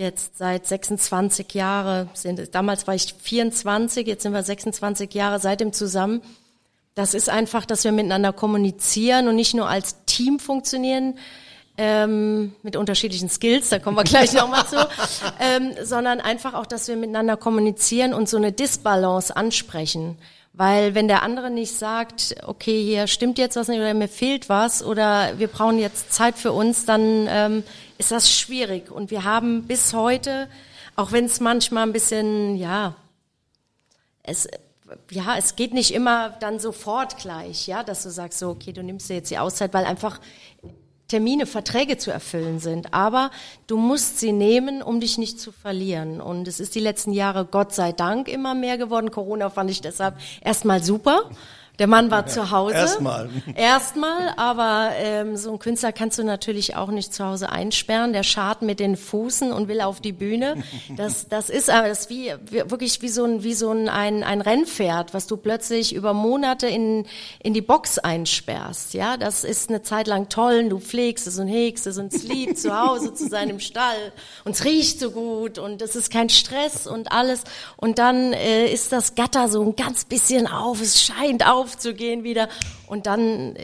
[0.02, 2.54] jetzt seit 26 Jahre sind.
[2.54, 6.22] Damals war ich 24, jetzt sind wir 26 Jahre seitdem zusammen.
[6.96, 11.18] Das ist einfach, dass wir miteinander kommunizieren und nicht nur als Team funktionieren,
[11.78, 14.76] ähm, mit unterschiedlichen Skills, da kommen wir gleich nochmal zu,
[15.40, 20.18] ähm, sondern einfach auch, dass wir miteinander kommunizieren und so eine Disbalance ansprechen.
[20.54, 24.50] Weil wenn der andere nicht sagt, okay, hier stimmt jetzt was nicht oder mir fehlt
[24.50, 27.64] was oder wir brauchen jetzt Zeit für uns, dann ähm,
[27.98, 28.92] ist das schwierig.
[28.92, 30.50] Und wir haben bis heute,
[30.98, 32.96] auch wenn es manchmal ein bisschen, ja,
[34.24, 34.50] es,
[35.10, 38.84] ja, es geht nicht immer dann sofort gleich, ja, dass du sagst so, okay, du
[38.84, 40.20] nimmst dir jetzt die Auszeit, weil einfach
[41.12, 42.94] Termine, Verträge zu erfüllen sind.
[42.94, 43.32] Aber
[43.68, 46.22] du musst sie nehmen, um dich nicht zu verlieren.
[46.22, 49.12] Und es ist die letzten Jahre Gott sei Dank immer mehr geworden.
[49.12, 51.30] Corona fand ich deshalb erstmal super.
[51.82, 52.76] Der Mann war zu Hause.
[52.76, 53.28] Erstmal.
[53.56, 58.14] Erstmal, aber ähm, so ein Künstler kannst du natürlich auch nicht zu Hause einsperren.
[58.14, 60.62] Der schart mit den Fußen und will auf die Bühne.
[60.98, 63.88] Das, das ist aber das ist wie, wie wirklich wie so ein wie so ein,
[63.88, 67.06] ein ein Rennpferd, was du plötzlich über Monate in
[67.42, 68.94] in die Box einsperrst.
[68.94, 70.68] Ja, das ist eine Zeit lang toll.
[70.70, 74.12] Du pflegst es und hegst es und es liebt zu Hause zu seinem Stall
[74.44, 77.44] und es riecht so gut und es ist kein Stress und alles.
[77.78, 80.82] Und dann äh, ist das Gatter so ein ganz bisschen auf.
[80.82, 82.50] Es scheint auf aufzugehen wieder.
[82.88, 83.56] Und dann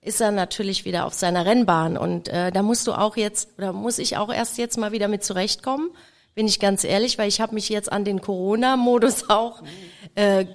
[0.00, 1.98] ist er natürlich wieder auf seiner Rennbahn.
[1.98, 5.08] Und äh, da musst du auch jetzt, oder muss ich auch erst jetzt mal wieder
[5.08, 5.90] mit zurechtkommen,
[6.34, 9.62] bin ich ganz ehrlich, weil ich habe mich jetzt an den Corona-Modus auch
[10.14, 10.46] äh,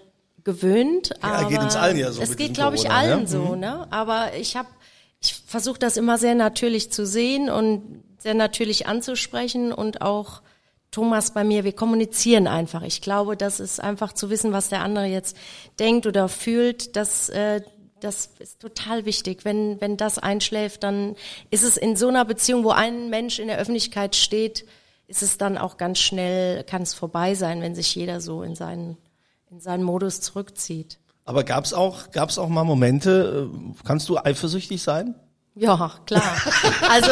[0.43, 1.12] gewöhnt.
[1.21, 3.28] Ja, geht uns allen ja so Es geht, glaube ich, Corona, allen ja?
[3.28, 3.88] so, ne?
[3.89, 4.69] Aber ich habe,
[5.21, 10.41] ich versuche das immer sehr natürlich zu sehen und sehr natürlich anzusprechen und auch
[10.91, 12.82] Thomas bei mir, wir kommunizieren einfach.
[12.82, 15.38] Ich glaube, das ist einfach zu wissen, was der andere jetzt
[15.80, 17.62] denkt oder fühlt, das, äh,
[18.01, 19.45] das ist total wichtig.
[19.45, 21.15] Wenn, wenn das einschläft, dann
[21.49, 24.65] ist es in so einer Beziehung, wo ein Mensch in der Öffentlichkeit steht,
[25.08, 28.56] ist es dann auch ganz schnell, kann es vorbei sein, wenn sich jeder so in
[28.56, 28.97] seinen,
[29.49, 30.99] in seinen Modus zurückzieht.
[31.23, 35.15] Aber gab's auch, gab's auch mal Momente, äh, kannst du eifersüchtig sein?
[35.56, 36.36] Ja, klar.
[36.89, 37.12] Also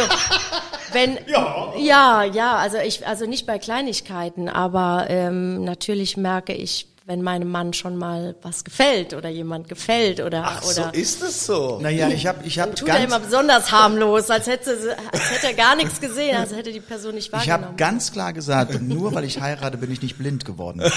[0.93, 1.73] wenn ja.
[1.77, 7.49] ja, ja, also ich also nicht bei Kleinigkeiten, aber ähm, natürlich merke ich, wenn meinem
[7.49, 11.79] Mann schon mal was gefällt oder jemand gefällt oder Ach, so oder ist es so.
[11.81, 15.47] Naja, ich habe ich hab tut er ganz, immer besonders harmlos, als hätte als hätte
[15.47, 17.63] er gar nichts gesehen, als hätte die Person nicht ich wahrgenommen.
[17.63, 20.83] habe ganz klar gesagt, nur weil ich heirate, bin ich nicht blind geworden.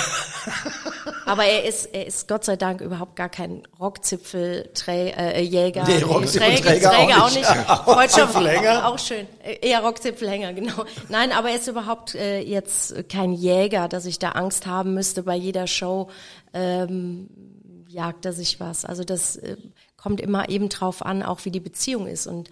[1.33, 5.89] Aber er ist, er ist Gott sei Dank überhaupt gar kein Rockzipfeljäger.
[5.89, 5.97] Äh.
[5.97, 7.43] Nee, Rockzipfelträger Träger auch nicht.
[7.43, 8.89] Ja, Freudscher- Rockzipfelhänger.
[8.89, 9.27] Auch schön.
[9.43, 10.85] Äh, Eher Rockzipfelhänger, genau.
[11.09, 15.23] Nein, aber er ist überhaupt äh, jetzt kein Jäger, dass ich da Angst haben müsste
[15.23, 16.09] bei jeder Show.
[16.53, 17.29] Ähm,
[17.89, 18.85] jagt er sich was.
[18.85, 19.57] Also das äh,
[19.97, 22.27] kommt immer eben drauf an, auch wie die Beziehung ist.
[22.27, 22.51] Und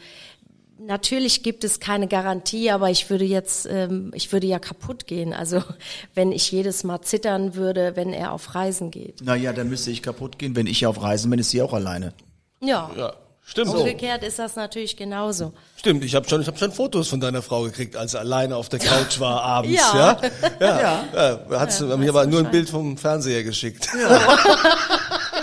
[0.87, 5.33] Natürlich gibt es keine Garantie, aber ich würde jetzt, ähm, ich würde ja kaputt gehen.
[5.35, 5.63] Also
[6.15, 9.21] wenn ich jedes Mal zittern würde, wenn er auf Reisen geht.
[9.23, 10.57] Naja, dann müsste ich kaputt gehen.
[10.57, 12.15] Wenn ich auf Reisen bin, ist sie auch alleine.
[12.63, 12.91] Ja.
[12.97, 13.13] Ja,
[13.43, 13.69] stimmt.
[13.71, 13.79] So.
[13.79, 15.53] Umgekehrt ist das natürlich genauso.
[15.77, 18.57] Stimmt, ich habe schon, ich habe schon Fotos von deiner Frau gekriegt, als sie alleine
[18.57, 20.19] auf der Couch war abends, Ja.
[20.23, 20.31] ja?
[20.61, 21.39] Ja.
[21.51, 21.61] ja.
[21.61, 23.89] Hat sie mir aber nur ein Bild vom Fernseher geschickt.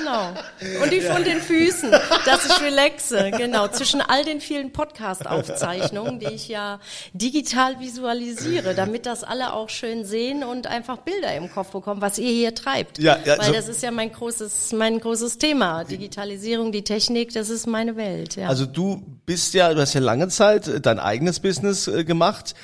[0.08, 0.84] Genau.
[0.84, 1.92] Und die von den Füßen,
[2.26, 3.32] dass ich relaxe.
[3.38, 3.68] Genau.
[3.68, 6.80] Zwischen all den vielen Podcast-Aufzeichnungen, die ich ja
[7.14, 12.18] digital visualisiere, damit das alle auch schön sehen und einfach Bilder im Kopf bekommen, was
[12.18, 13.00] ihr hier treibt.
[13.00, 15.84] Ja, ja, Weil so- das ist ja mein großes, mein großes Thema.
[15.84, 18.36] Digitalisierung, die Technik, das ist meine Welt.
[18.36, 18.48] Ja.
[18.48, 22.56] Also du bist ja, du hast ja lange Zeit dein eigenes Business äh, gemacht.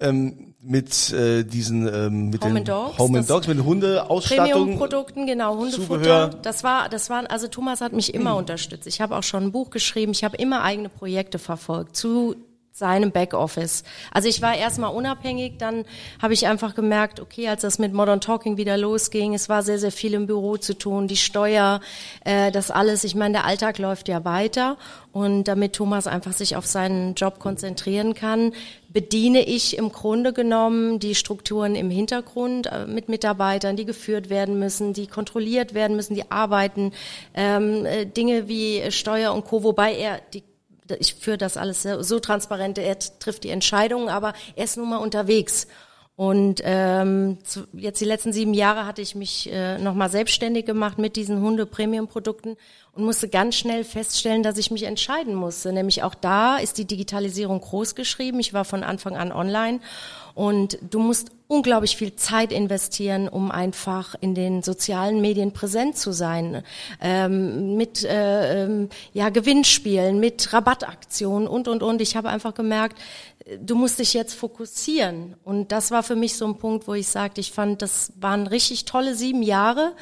[0.00, 4.46] Ähm, mit äh, diesen ähm, mit Home den Dogs, Home and Dogs, mit Hundeausstattung.
[4.52, 6.24] Premium-Produkten, genau, Zubehör.
[6.24, 6.38] Hundefutter.
[6.42, 8.86] Das war, das waren, also Thomas hat mich immer unterstützt.
[8.86, 10.12] Ich habe auch schon ein Buch geschrieben.
[10.12, 12.36] Ich habe immer eigene Projekte verfolgt zu
[12.74, 13.84] seinem Backoffice.
[14.10, 15.84] Also ich war erstmal unabhängig, dann
[16.20, 19.78] habe ich einfach gemerkt, okay, als das mit Modern Talking wieder losging, es war sehr,
[19.78, 21.80] sehr viel im Büro zu tun, die Steuer,
[22.24, 23.04] äh, das alles.
[23.04, 24.76] Ich meine, der Alltag läuft ja weiter
[25.12, 28.52] und damit Thomas einfach sich auf seinen Job konzentrieren kann,
[28.94, 34.58] bediene ich im Grunde genommen die Strukturen im Hintergrund äh, mit Mitarbeitern, die geführt werden
[34.58, 36.92] müssen, die kontrolliert werden müssen, die arbeiten,
[37.34, 40.44] ähm, äh, Dinge wie Steuer und Co., wobei er die
[40.98, 44.98] ich führe das alles so transparent, er trifft die Entscheidungen, aber er ist nun mal
[44.98, 45.66] unterwegs.
[46.16, 47.38] Und ähm,
[47.72, 52.56] jetzt die letzten sieben Jahre hatte ich mich äh, nochmal selbstständig gemacht mit diesen Hunde-Premium-Produkten
[52.92, 55.72] und musste ganz schnell feststellen, dass ich mich entscheiden musste.
[55.72, 58.38] Nämlich auch da ist die Digitalisierung groß geschrieben.
[58.38, 59.80] Ich war von Anfang an online
[60.34, 66.12] und du musst unglaublich viel Zeit investieren, um einfach in den sozialen Medien präsent zu
[66.12, 66.62] sein,
[67.00, 72.00] ähm, mit äh, ähm, ja Gewinnspielen, mit Rabattaktionen und und und.
[72.00, 72.98] Ich habe einfach gemerkt,
[73.60, 75.36] du musst dich jetzt fokussieren.
[75.44, 78.46] Und das war für mich so ein Punkt, wo ich sagte, ich fand, das waren
[78.46, 79.92] richtig tolle sieben Jahre.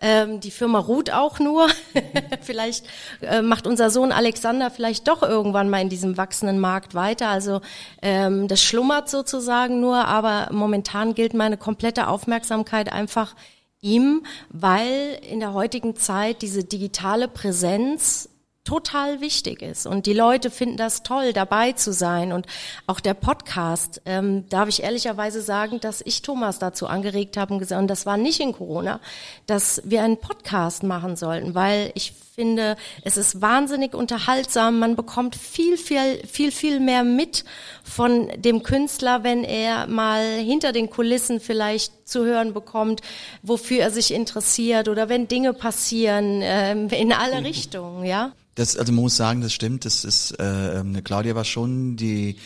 [0.00, 1.68] Ähm, die Firma ruht auch nur.
[2.40, 2.86] vielleicht
[3.20, 7.28] äh, macht unser Sohn Alexander vielleicht doch irgendwann mal in diesem wachsenden Markt weiter.
[7.28, 7.60] Also
[8.00, 13.34] ähm, das schlummert sozusagen nur, aber momentan gilt meine komplette Aufmerksamkeit einfach
[13.80, 18.28] ihm, weil in der heutigen Zeit diese digitale Präsenz
[18.66, 19.86] total wichtig ist.
[19.86, 22.32] Und die Leute finden das toll, dabei zu sein.
[22.32, 22.46] Und
[22.86, 27.60] auch der Podcast, ähm, darf ich ehrlicherweise sagen, dass ich Thomas dazu angeregt habe und
[27.60, 29.00] gesagt, und das war nicht in Corona,
[29.46, 34.78] dass wir einen Podcast machen sollten, weil ich finde, es ist wahnsinnig unterhaltsam.
[34.78, 37.46] Man bekommt viel, viel, viel, viel mehr mit
[37.82, 43.00] von dem Künstler, wenn er mal hinter den Kulissen vielleicht zu hören bekommt,
[43.42, 47.46] wofür er sich interessiert oder wenn Dinge passieren, äh, in alle mhm.
[47.46, 48.32] Richtungen, ja.
[48.54, 49.86] Das, also man muss sagen, das stimmt.
[49.86, 52.36] Das ist, äh, ähm, Claudia war schon die,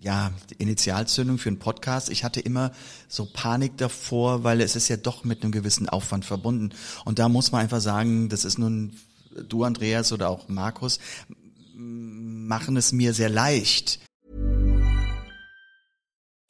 [0.00, 2.08] ja, die Initialzündung für einen Podcast.
[2.08, 2.70] Ich hatte immer
[3.08, 6.70] so Panik davor, weil es ist ja doch mit einem gewissen Aufwand verbunden.
[7.04, 8.92] Und da muss man einfach sagen, das ist nun
[9.30, 10.98] du, Andreas, oder auch Markus,
[11.74, 13.98] machen es mir sehr leicht.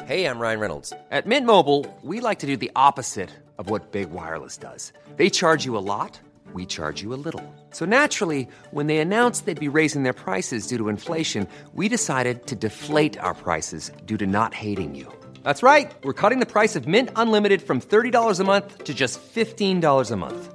[0.07, 0.93] Hey, I'm Ryan Reynolds.
[1.11, 4.93] At Mint Mobile, we like to do the opposite of what Big Wireless does.
[5.16, 6.21] They charge you a lot.
[6.53, 7.43] we charge you a little.
[7.71, 12.47] So naturally, when they announced they'd be raising their prices due to inflation, we decided
[12.47, 15.12] to deflate our prices due to not hating you.
[15.45, 15.93] That's right.
[16.03, 20.16] We're cutting the price of Mint Unlimited from $30 a month to just $15 a
[20.16, 20.55] month.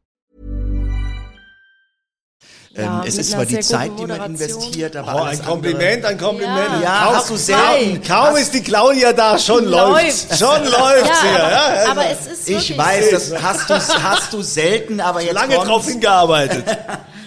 [2.75, 6.17] Ja, ähm, es ist zwar die Zeit, die man investiert, aber oh, ein Kompliment, ein
[6.17, 6.69] Kompliment.
[6.75, 8.01] Ja, ja hast du selten.
[8.01, 10.37] Kaum ist die Claudia da, schon läuft.
[10.37, 11.27] Schon läuft ja, sie.
[11.27, 11.91] Aber, ja, also.
[11.91, 15.85] aber es ist Ich weiß, das hast du, hast du selten, aber jetzt Lange drauf
[15.85, 16.65] hingearbeitet.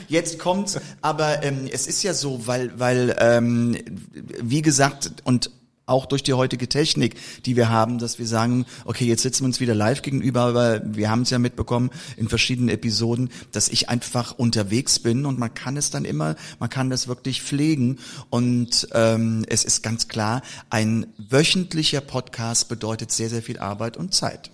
[0.06, 3.76] Jetzt kommt's, aber ähm, es ist ja so, weil, weil ähm,
[4.12, 5.50] wie gesagt und
[5.86, 9.46] auch durch die heutige Technik, die wir haben, dass wir sagen, okay, jetzt sitzen wir
[9.46, 13.88] uns wieder live gegenüber, aber wir haben es ja mitbekommen in verschiedenen Episoden, dass ich
[13.88, 17.98] einfach unterwegs bin und man kann es dann immer, man kann das wirklich pflegen
[18.30, 24.14] und ähm, es ist ganz klar, ein wöchentlicher Podcast bedeutet sehr, sehr viel Arbeit und
[24.14, 24.50] Zeit.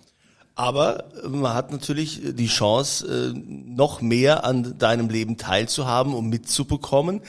[0.60, 7.22] Aber man hat natürlich die Chance, äh, noch mehr an deinem Leben teilzuhaben und mitzubekommen.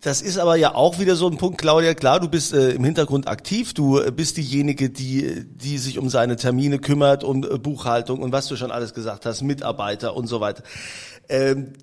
[0.00, 1.92] Das ist aber ja auch wieder so ein Punkt, Claudia.
[1.92, 3.74] Klar, du bist äh, im Hintergrund aktiv.
[3.74, 8.32] Du äh, bist diejenige, die, die sich um seine Termine kümmert und äh, Buchhaltung und
[8.32, 10.62] was du schon alles gesagt hast, Mitarbeiter und so weiter.
[11.28, 11.74] Ähm,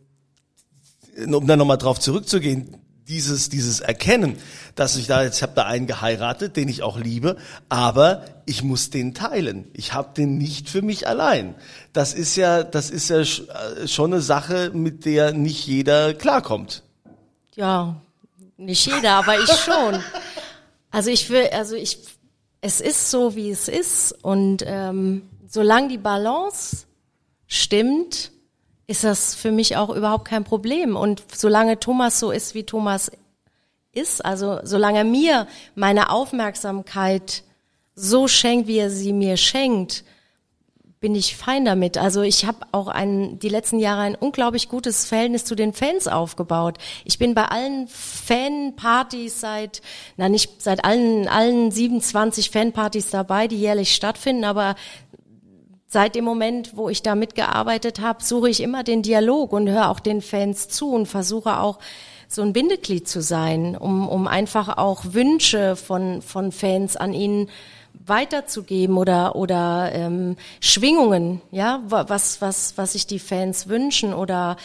[1.26, 2.78] um dann nochmal drauf zurückzugehen,
[3.08, 4.38] dieses, dieses Erkennen,
[4.76, 7.38] dass ich da, jetzt habe da einen geheiratet, den ich auch liebe,
[7.70, 9.68] aber ich muss den teilen.
[9.74, 11.56] Ich habe den nicht für mich allein.
[11.94, 16.84] Das ist ja, das ist ja äh, schon eine Sache, mit der nicht jeder klarkommt.
[17.56, 18.02] Ja,
[18.58, 20.04] nicht jeder, aber ich schon.
[20.90, 22.00] Also ich will, also ich,
[22.62, 24.14] es ist so, wie es ist.
[24.24, 26.88] Und ähm, solange die Balance
[27.46, 28.32] stimmt,
[28.88, 30.96] ist das für mich auch überhaupt kein Problem.
[30.96, 33.12] Und solange Thomas so ist, wie Thomas
[33.92, 37.44] ist, also solange er mir meine Aufmerksamkeit
[37.94, 40.06] so schenkt, wie er sie mir schenkt,
[41.00, 41.98] bin ich fein damit.
[41.98, 46.08] Also ich habe auch ein, die letzten Jahre ein unglaublich gutes Verhältnis zu den Fans
[46.08, 46.78] aufgebaut.
[47.06, 49.82] Ich bin bei allen Fanpartys seit,
[50.18, 54.76] na nicht seit allen, allen 27 Fanpartys dabei, die jährlich stattfinden, aber
[55.86, 59.90] seit dem Moment, wo ich da mitgearbeitet habe, suche ich immer den Dialog und höre
[59.90, 61.78] auch den Fans zu und versuche auch
[62.28, 67.50] so ein Bindeglied zu sein, um, um einfach auch Wünsche von, von Fans an ihnen
[68.08, 74.58] weiterzugeben oder oder ähm, Schwingungen, ja, was was was sich die Fans wünschen oder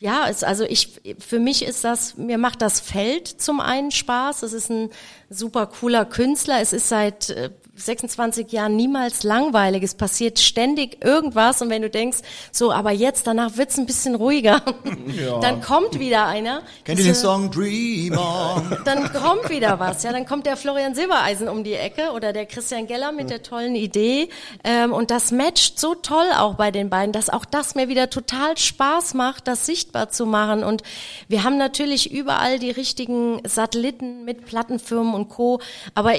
[0.00, 4.42] ja, es, also ich für mich ist das mir macht das Feld zum einen Spaß.
[4.42, 4.88] Es ist ein
[5.28, 6.60] super cooler Künstler.
[6.60, 9.82] Es ist seit äh, 26 Jahren niemals langweilig.
[9.82, 12.18] Es passiert ständig irgendwas und wenn du denkst,
[12.52, 14.62] so, aber jetzt, danach wird's ein bisschen ruhiger,
[15.20, 15.38] ja.
[15.40, 16.62] dann kommt wieder einer.
[16.84, 18.78] Kennt ihr den Song Dream On?
[18.84, 22.46] Dann kommt wieder was, ja, dann kommt der Florian Silbereisen um die Ecke oder der
[22.46, 24.28] Christian Geller mit der tollen Idee
[24.64, 28.10] ähm, und das matcht so toll auch bei den beiden, dass auch das mir wieder
[28.10, 30.82] total Spaß macht, das sichtbar zu machen und
[31.28, 35.60] wir haben natürlich überall die richtigen Satelliten mit Plattenfirmen und Co.,
[35.94, 36.14] aber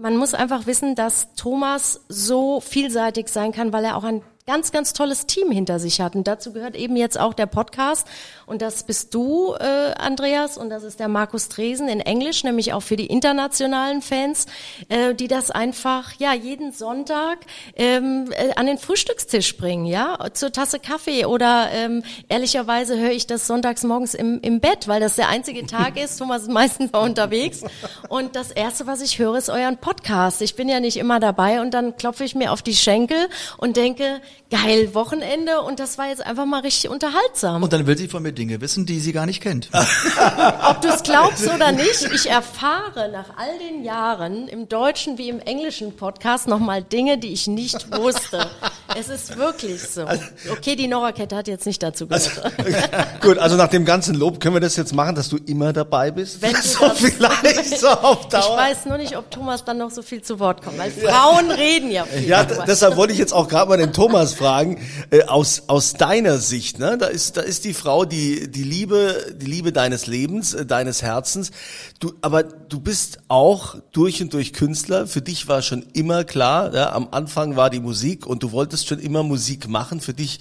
[0.00, 4.70] man muss einfach wissen, dass Thomas so vielseitig sein kann, weil er auch ein ganz,
[4.70, 6.14] ganz tolles Team hinter sich hat.
[6.14, 8.06] Und dazu gehört eben jetzt auch der Podcast.
[8.46, 12.72] Und das bist du, äh, Andreas, und das ist der Markus Dresen in Englisch, nämlich
[12.72, 14.46] auch für die internationalen Fans,
[14.88, 17.38] äh, die das einfach ja jeden Sonntag
[17.74, 23.26] ähm, äh, an den Frühstückstisch bringen, ja, zur Tasse Kaffee oder ähm, ehrlicherweise höre ich
[23.26, 26.18] das sonntags morgens im, im Bett, weil das der einzige Tag ist.
[26.18, 27.62] Thomas ist meistens mal unterwegs.
[28.08, 30.40] Und das erste, was ich höre, ist euren Podcast.
[30.40, 33.76] Ich bin ja nicht immer dabei und dann klopfe ich mir auf die Schenkel und
[33.76, 34.20] denke,
[34.50, 37.62] geil, Wochenende und das war jetzt einfach mal richtig unterhaltsam.
[37.62, 39.70] Und dann will sie von mir Dinge wissen, die sie gar nicht kennt.
[40.68, 45.28] Ob du es glaubst oder nicht, ich erfahre nach all den Jahren im deutschen wie
[45.28, 48.48] im englischen Podcast nochmal Dinge, die ich nicht wusste.
[48.98, 50.06] Es ist wirklich so.
[50.50, 52.16] Okay, die Nora-Kette hat jetzt nicht dazu gehört.
[52.66, 52.78] Also,
[53.20, 56.10] gut, also nach dem ganzen Lob können wir das jetzt machen, dass du immer dabei
[56.10, 56.40] bist?
[56.42, 58.40] Wenn so vielleicht so auf Dauer.
[58.40, 61.50] Ich weiß nur nicht, ob Thomas dann noch so viel zu Wort kommt, weil Frauen
[61.50, 62.26] reden ja viel.
[62.26, 64.78] Ja, deshalb wollte ich jetzt auch gerade mal den Thomas fragen,
[65.10, 66.96] äh, aus, aus deiner Sicht, ne?
[66.98, 71.02] Da ist, da ist die Frau, die, die Liebe, die Liebe deines Lebens, äh, deines
[71.02, 71.50] Herzens.
[72.00, 75.06] Du, aber du bist auch durch und durch Künstler.
[75.06, 78.88] Für dich war schon immer klar, ja, am Anfang war die Musik und du wolltest
[78.88, 80.00] schon immer Musik machen.
[80.00, 80.40] Für dich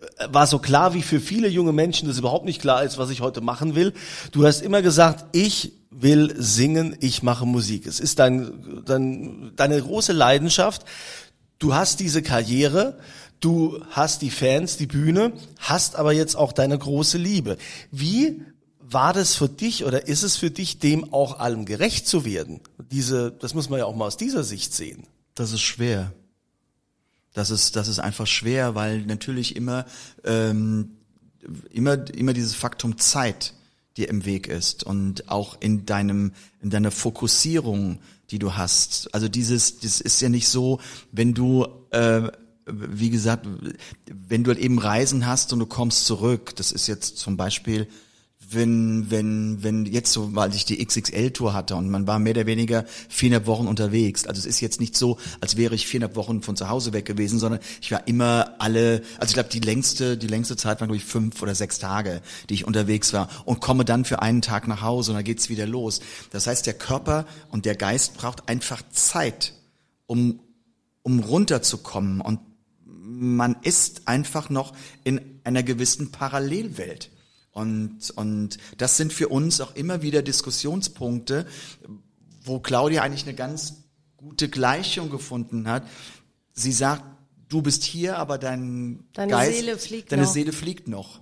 [0.00, 3.10] äh, war so klar wie für viele junge Menschen, das überhaupt nicht klar ist, was
[3.10, 3.92] ich heute machen will.
[4.32, 7.86] Du hast immer gesagt, ich will singen, ich mache Musik.
[7.86, 10.84] Es ist dein, dein, deine große Leidenschaft.
[11.58, 12.98] Du hast diese Karriere,
[13.40, 17.56] du hast die Fans, die Bühne, hast aber jetzt auch deine große Liebe.
[17.90, 18.42] Wie
[18.80, 22.60] war das für dich oder ist es für dich, dem auch allem gerecht zu werden?
[22.90, 25.04] Diese, das muss man ja auch mal aus dieser Sicht sehen.
[25.34, 26.12] Das ist schwer.
[27.32, 29.86] Das ist, das ist einfach schwer, weil natürlich immer,
[30.22, 30.90] ähm,
[31.70, 33.54] immer, immer dieses Faktum Zeit
[33.96, 37.98] dir im Weg ist und auch in deinem, in deiner Fokussierung
[38.30, 39.12] die du hast.
[39.14, 40.80] Also dieses, das ist ja nicht so,
[41.12, 42.30] wenn du äh,
[42.66, 43.46] wie gesagt,
[44.06, 47.88] wenn du halt eben Reisen hast und du kommst zurück, das ist jetzt zum Beispiel
[48.50, 52.46] wenn, wenn, wenn jetzt so, weil ich die XXL-Tour hatte und man war mehr oder
[52.46, 54.26] weniger viereinhalb Wochen unterwegs.
[54.26, 57.04] Also es ist jetzt nicht so, als wäre ich viereinhalb Wochen von zu Hause weg
[57.04, 60.88] gewesen, sondern ich war immer alle, also ich glaube die längste, die längste Zeit waren
[60.88, 64.42] glaube ich fünf oder sechs Tage, die ich unterwegs war und komme dann für einen
[64.42, 66.00] Tag nach Hause und dann geht's wieder los.
[66.30, 69.54] Das heißt, der Körper und der Geist braucht einfach Zeit,
[70.06, 70.40] um,
[71.02, 72.40] um runterzukommen und
[72.86, 74.72] man ist einfach noch
[75.04, 77.10] in einer gewissen Parallelwelt.
[77.54, 81.46] Und, und das sind für uns auch immer wieder Diskussionspunkte,
[82.42, 83.84] wo Claudia eigentlich eine ganz
[84.16, 85.84] gute Gleichung gefunden hat.
[86.52, 87.04] Sie sagt,
[87.48, 90.32] du bist hier, aber dein deine Geist, Seele fliegt deine noch.
[90.32, 91.20] Seele fliegt noch.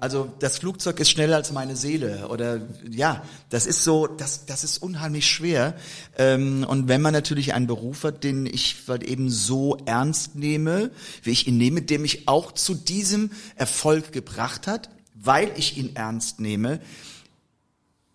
[0.00, 4.64] Also das Flugzeug ist schneller als meine Seele oder ja, das ist so, das das
[4.64, 5.74] ist unheimlich schwer.
[6.18, 10.90] Ähm, und wenn man natürlich einen Beruf hat, den ich halt eben so ernst nehme,
[11.22, 14.90] wie ich ihn nehme, der mich auch zu diesem Erfolg gebracht hat,
[15.22, 16.80] weil ich ihn ernst nehme,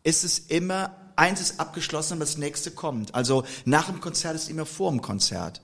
[0.04, 3.14] ist es immer, eins ist abgeschlossen und das nächste kommt.
[3.16, 5.62] Also nach dem Konzert ist immer vor dem Konzert.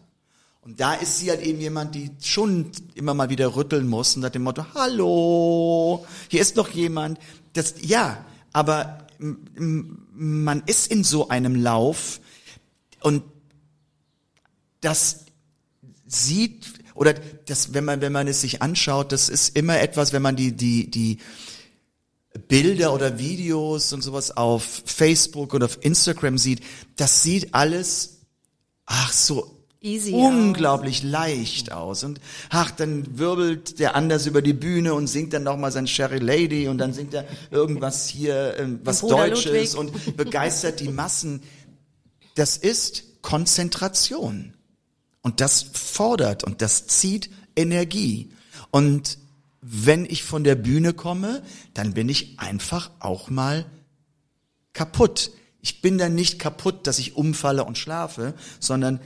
[0.61, 4.23] Und da ist sie halt eben jemand, die schon immer mal wieder rütteln muss und
[4.23, 7.19] hat dem Motto, hallo, hier ist noch jemand.
[7.53, 8.23] Das, ja,
[8.53, 12.21] aber man ist in so einem Lauf
[13.01, 13.23] und
[14.81, 15.25] das
[16.05, 17.13] sieht oder
[17.45, 20.51] das, wenn man, wenn man es sich anschaut, das ist immer etwas, wenn man die,
[20.51, 21.17] die, die
[22.47, 26.61] Bilder oder Videos und sowas auf Facebook oder auf Instagram sieht,
[26.95, 28.21] das sieht alles,
[28.85, 32.03] ach so Easy unglaublich leicht aus.
[32.03, 32.21] Und
[32.51, 36.67] ach, dann wirbelt der anders über die Bühne und singt dann nochmal sein Sherry Lady
[36.67, 39.95] und dann singt er irgendwas hier, ähm, was Deutsches Ludwig.
[39.95, 41.41] und begeistert die Massen.
[42.35, 44.53] Das ist Konzentration.
[45.21, 48.31] Und das fordert und das zieht Energie.
[48.71, 49.17] Und
[49.61, 51.43] wenn ich von der Bühne komme,
[51.73, 53.65] dann bin ich einfach auch mal
[54.73, 55.31] kaputt.
[55.61, 58.99] Ich bin dann nicht kaputt, dass ich umfalle und schlafe, sondern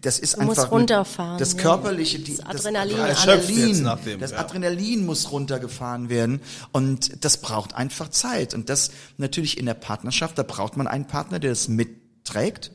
[0.00, 4.32] das ist Du musst einfach runterfahren, das körperliche, die, Das Adrenalin, das Adrenalin, dem, das
[4.32, 4.38] ja.
[4.38, 6.40] Adrenalin muss runtergefahren werden
[6.72, 11.06] und das braucht einfach Zeit und das natürlich in der Partnerschaft, da braucht man einen
[11.06, 12.70] Partner, der es mitträgt,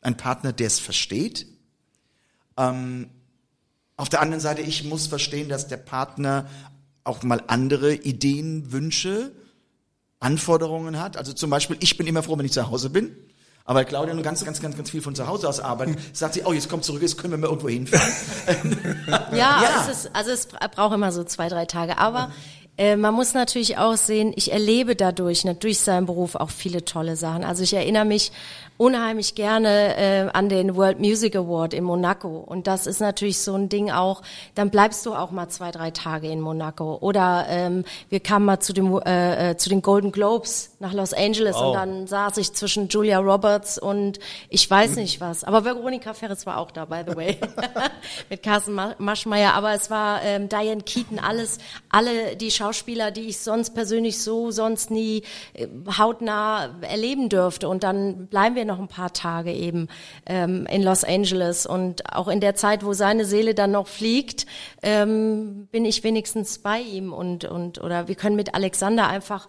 [0.00, 1.46] einen Partner, der es versteht.
[2.56, 3.08] Ähm,
[3.96, 6.46] auf der anderen Seite, ich muss verstehen, dass der Partner
[7.04, 9.32] auch mal andere Ideen, Wünsche,
[10.20, 11.16] Anforderungen hat.
[11.16, 13.16] Also zum Beispiel, ich bin immer froh, wenn ich zu Hause bin.
[13.64, 16.42] Aber Claudia nur ganz, ganz, ganz, ganz viel von zu Hause aus arbeiten, sagt sie,
[16.44, 18.12] oh, jetzt kommt zurück, jetzt können wir mal irgendwo hinfahren.
[19.32, 19.86] Ja, Ja.
[19.88, 21.98] Es ist, also es bra- braucht immer so zwei, drei Tage.
[21.98, 22.32] Aber
[22.78, 26.84] äh, man muss natürlich auch sehen, ich erlebe dadurch, ne, durch seinen Beruf auch viele
[26.84, 27.44] tolle Sachen.
[27.44, 28.32] Also ich erinnere mich
[28.78, 32.38] unheimlich gerne äh, an den World Music Award in Monaco.
[32.38, 34.22] Und das ist natürlich so ein Ding auch,
[34.54, 36.96] dann bleibst du auch mal zwei, drei Tage in Monaco.
[37.00, 41.12] Oder ähm, wir kamen mal zu, dem, äh, äh, zu den Golden Globes nach Los
[41.12, 45.42] Angeles und dann saß ich zwischen Julia Roberts und ich weiß nicht was.
[45.42, 47.36] Aber Veronika Ferris war auch da, by the way,
[48.30, 49.54] mit Carsten Ma- Maschmeyer.
[49.54, 51.58] Aber es war ähm, Diane Keaton, alles,
[51.90, 55.24] alle die Schauspieler, die ich sonst persönlich so sonst nie
[55.54, 55.66] äh,
[55.98, 57.68] hautnah erleben dürfte.
[57.68, 59.88] Und dann bleiben wir noch ein paar Tage eben
[60.26, 61.66] ähm, in Los Angeles.
[61.66, 64.46] Und auch in der Zeit, wo seine Seele dann noch fliegt,
[64.82, 69.48] ähm, bin ich wenigstens bei ihm und, und oder wir können mit Alexander einfach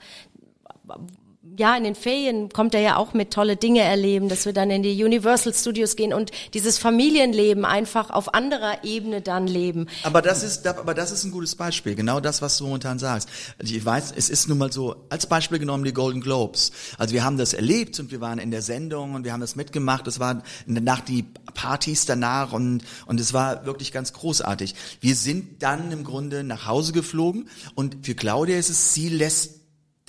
[1.60, 4.72] ja, in den Ferien kommt er ja auch mit tolle Dinge erleben, dass wir dann
[4.72, 9.88] in die Universal Studios gehen und dieses Familienleben einfach auf anderer Ebene dann leben.
[10.03, 11.95] Aber das ist, aber das ist ein gutes Beispiel.
[11.95, 13.28] Genau das, was du momentan sagst.
[13.60, 16.72] Also Ich weiß, es ist nun mal so, als Beispiel genommen die Golden Globes.
[16.97, 19.57] Also wir haben das erlebt und wir waren in der Sendung und wir haben das
[19.57, 20.07] mitgemacht.
[20.07, 24.76] Es war Nacht die Partys danach und, und es war wirklich ganz großartig.
[25.01, 29.59] Wir sind dann im Grunde nach Hause geflogen und für Claudia ist es, sie lässt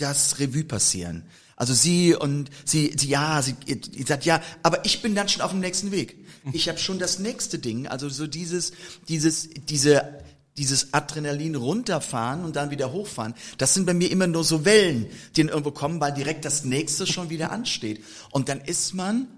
[0.01, 1.25] das Revue passieren.
[1.57, 5.43] Also sie und sie, sie ja, sie, sie sagt ja, aber ich bin dann schon
[5.43, 6.17] auf dem nächsten Weg.
[6.53, 8.73] Ich habe schon das nächste Ding, also so dieses,
[9.09, 10.23] dieses, diese,
[10.57, 13.35] dieses Adrenalin runterfahren und dann wieder hochfahren.
[13.59, 16.65] Das sind bei mir immer nur so Wellen, die dann irgendwo kommen, weil direkt das
[16.65, 18.03] nächste schon wieder ansteht.
[18.31, 19.29] Und dann ist man,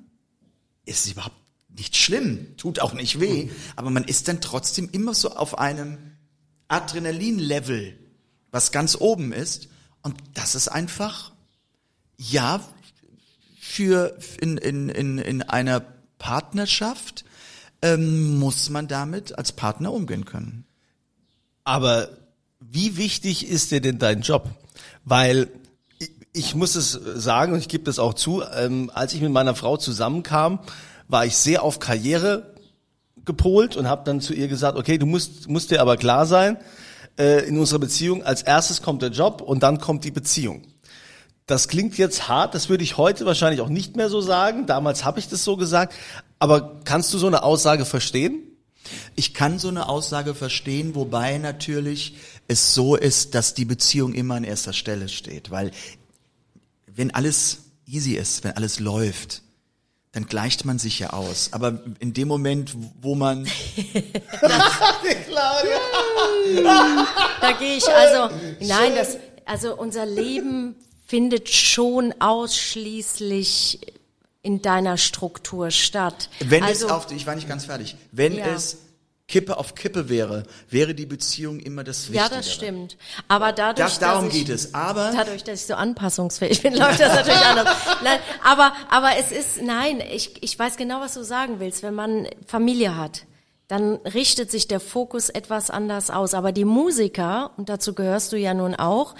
[0.84, 1.36] ist überhaupt
[1.76, 5.98] nicht schlimm, tut auch nicht weh, aber man ist dann trotzdem immer so auf einem
[6.68, 7.98] Adrenalin-Level,
[8.50, 9.68] was ganz oben ist.
[10.02, 11.32] Und das ist einfach,
[12.16, 12.60] ja,
[13.60, 15.82] für in, in, in, in einer
[16.18, 17.24] Partnerschaft
[17.80, 20.64] ähm, muss man damit als Partner umgehen können.
[21.64, 22.08] Aber
[22.60, 24.48] wie wichtig ist dir denn dein Job?
[25.04, 25.48] Weil
[25.98, 29.32] ich, ich muss es sagen und ich gebe das auch zu, ähm, als ich mit
[29.32, 30.60] meiner Frau zusammenkam,
[31.08, 32.54] war ich sehr auf Karriere
[33.24, 36.56] gepolt und habe dann zu ihr gesagt, okay, du musst, musst dir aber klar sein,
[37.18, 40.62] äh, in unserer Beziehung, als erstes kommt der Job und dann kommt die Beziehung.
[41.46, 44.66] Das klingt jetzt hart, das würde ich heute wahrscheinlich auch nicht mehr so sagen.
[44.66, 45.94] Damals habe ich das so gesagt.
[46.38, 48.40] Aber kannst du so eine Aussage verstehen?
[49.14, 52.16] Ich kann so eine Aussage verstehen, wobei natürlich
[52.48, 55.70] es so ist, dass die Beziehung immer an erster Stelle steht, weil
[56.86, 59.42] wenn alles easy ist, wenn alles läuft,
[60.12, 61.48] dann gleicht man sich ja aus.
[61.52, 63.46] Aber in dem Moment, wo man
[67.40, 73.80] Da gehe ich also, nein, das, also unser Leben findet schon ausschließlich
[74.42, 76.28] in deiner Struktur statt.
[76.40, 78.54] Wenn also, es auf, ich war nicht ganz fertig, wenn Ja.
[78.54, 78.78] es
[79.32, 82.36] Kippe auf Kippe wäre, wäre die Beziehung immer das ja, Wichtigere.
[82.36, 82.98] das stimmt.
[83.28, 84.74] Aber dadurch, Das, darum dass ich, geht es.
[84.74, 87.74] Aber Dadurch, dass ich so anpassungsfähig bin, läuft das natürlich anders.
[88.04, 91.82] Nein, aber, aber es ist, nein, ich, ich weiß genau, was du sagen willst.
[91.82, 93.22] Wenn man Familie hat,
[93.68, 96.34] dann richtet sich der Fokus etwas anders aus.
[96.34, 99.14] Aber die Musiker, und dazu gehörst du ja nun auch,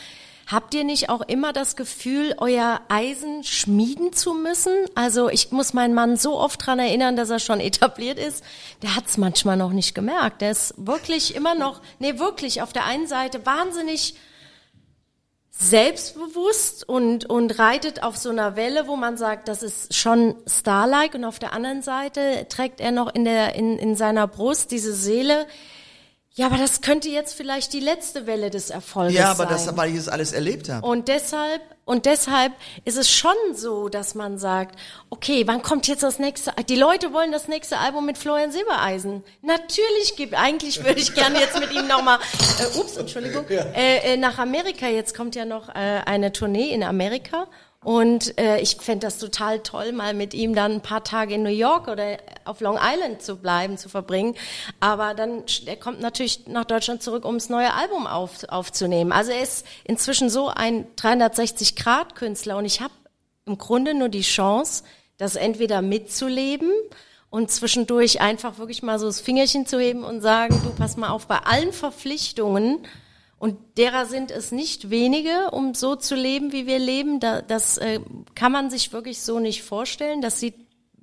[0.47, 4.73] Habt ihr nicht auch immer das Gefühl, euer Eisen schmieden zu müssen?
[4.95, 8.45] Also ich muss meinen Mann so oft dran erinnern, dass er schon etabliert ist.
[8.83, 10.41] Der hat's manchmal noch nicht gemerkt.
[10.41, 14.15] Der ist wirklich immer noch, nee, wirklich auf der einen Seite wahnsinnig
[15.51, 21.17] selbstbewusst und, und reitet auf so einer Welle, wo man sagt, das ist schon Starlike
[21.17, 24.93] und auf der anderen Seite trägt er noch in der, in, in seiner Brust diese
[24.93, 25.47] Seele.
[26.35, 29.49] Ja, aber das könnte jetzt vielleicht die letzte Welle des Erfolges Ja, aber sein.
[29.49, 30.87] das, weil ich das alles erlebt habe.
[30.87, 32.53] Und deshalb, und deshalb
[32.87, 34.79] ist es schon so, dass man sagt,
[35.11, 39.23] okay, wann kommt jetzt das nächste, die Leute wollen das nächste Album mit Florian Silbereisen.
[39.43, 42.19] Natürlich gibt, eigentlich würde ich gerne jetzt mit ihm nochmal,
[42.61, 44.87] äh, ups, Entschuldigung, äh, äh, nach Amerika.
[44.87, 45.73] Jetzt kommt ja noch äh,
[46.07, 47.47] eine Tournee in Amerika.
[47.83, 51.43] Und äh, ich fänd das total toll, mal mit ihm dann ein paar Tage in
[51.43, 54.37] New York oder auf Long Island zu bleiben, zu verbringen.
[54.79, 59.11] Aber dann, er kommt natürlich nach Deutschland zurück, um das neue Album auf, aufzunehmen.
[59.11, 62.95] Also er ist inzwischen so ein 360-Grad-Künstler und ich habe
[63.47, 64.85] im Grunde nur die Chance,
[65.17, 66.71] das entweder mitzuleben
[67.31, 71.11] und zwischendurch einfach wirklich mal so das Fingerchen zu heben und sagen, du pass mal
[71.11, 72.87] auf, bei allen Verpflichtungen
[73.43, 77.19] und derer sind es nicht wenige, um so zu leben, wie wir leben.
[77.19, 77.99] Da, das äh,
[78.37, 80.23] kann man sich wirklich so nicht vorstellen.
[80.23, 80.55] Das sieht,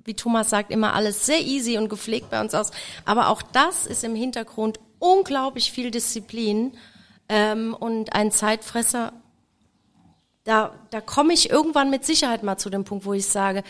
[0.06, 2.70] wie Thomas sagt, immer alles sehr easy und gepflegt bei uns aus.
[3.04, 6.72] Aber auch das ist im Hintergrund unglaublich viel Disziplin
[7.28, 9.12] ähm, und ein Zeitfresser.
[10.44, 13.64] Da, da komme ich irgendwann mit Sicherheit mal zu dem Punkt, wo ich sage,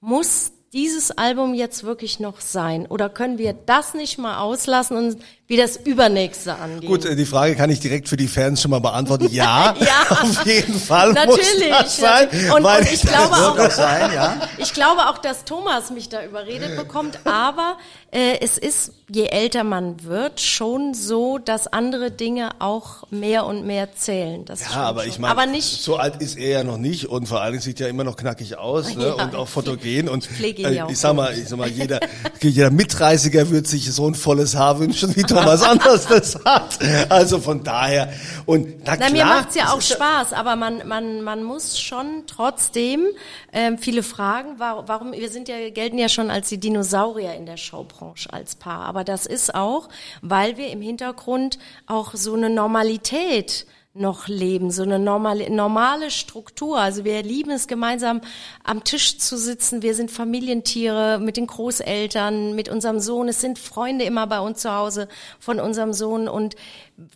[0.00, 2.86] muss dieses Album jetzt wirklich noch sein?
[2.86, 6.88] Oder können wir das nicht mal auslassen und wie das übernächste angehen?
[6.88, 9.28] Gut, äh, die Frage kann ich direkt für die Fans schon mal beantworten.
[9.30, 10.16] Ja, Ja.
[10.22, 11.68] auf jeden Fall Natürlich.
[11.68, 12.28] muss das sein.
[12.54, 14.40] Und, weil und ich glaube auch, sein, ja?
[14.58, 17.76] ich glaube auch, dass Thomas mich da überredet bekommt, aber
[18.10, 23.66] äh, es ist, je älter man wird, schon so, dass andere Dinge auch mehr und
[23.66, 24.44] mehr zählen.
[24.44, 25.10] Das Ja, aber schon.
[25.10, 27.88] ich meine, so alt ist er ja noch nicht und vor allen Dingen sieht er
[27.88, 29.14] immer noch knackig aus ne?
[29.16, 32.00] Ja, und auch fotogen und äh, ja ich sag mal, ich sag mal, jeder,
[32.40, 36.78] jeder Mitreißiger wird sich so ein volles Haar wünschen, wie Thomas Anders das hat.
[37.10, 38.12] Also von daher
[38.46, 42.24] und na Na, klar, mir macht's ja auch Spaß, aber man, man, man muss schon
[42.26, 43.06] trotzdem
[43.52, 47.46] ähm, viele fragen, warum, warum, wir sind ja, gelten ja schon als die Dinosaurier in
[47.46, 49.88] der Showbranche als Paar, aber das ist auch,
[50.22, 53.66] weil wir im Hintergrund auch so eine Normalität
[53.98, 56.78] noch leben, so eine normale, normale Struktur.
[56.78, 58.20] Also wir lieben es gemeinsam
[58.64, 59.82] am Tisch zu sitzen.
[59.82, 63.28] Wir sind Familientiere mit den Großeltern, mit unserem Sohn.
[63.28, 66.56] Es sind Freunde immer bei uns zu Hause von unserem Sohn und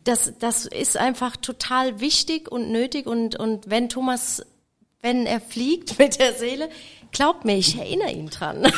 [0.04, 4.44] das, das ist einfach total wichtig und nötig und, und wenn Thomas,
[5.00, 6.68] wenn er fliegt mit der Seele,
[7.12, 8.62] glaubt mir, ich erinnere ihn dran.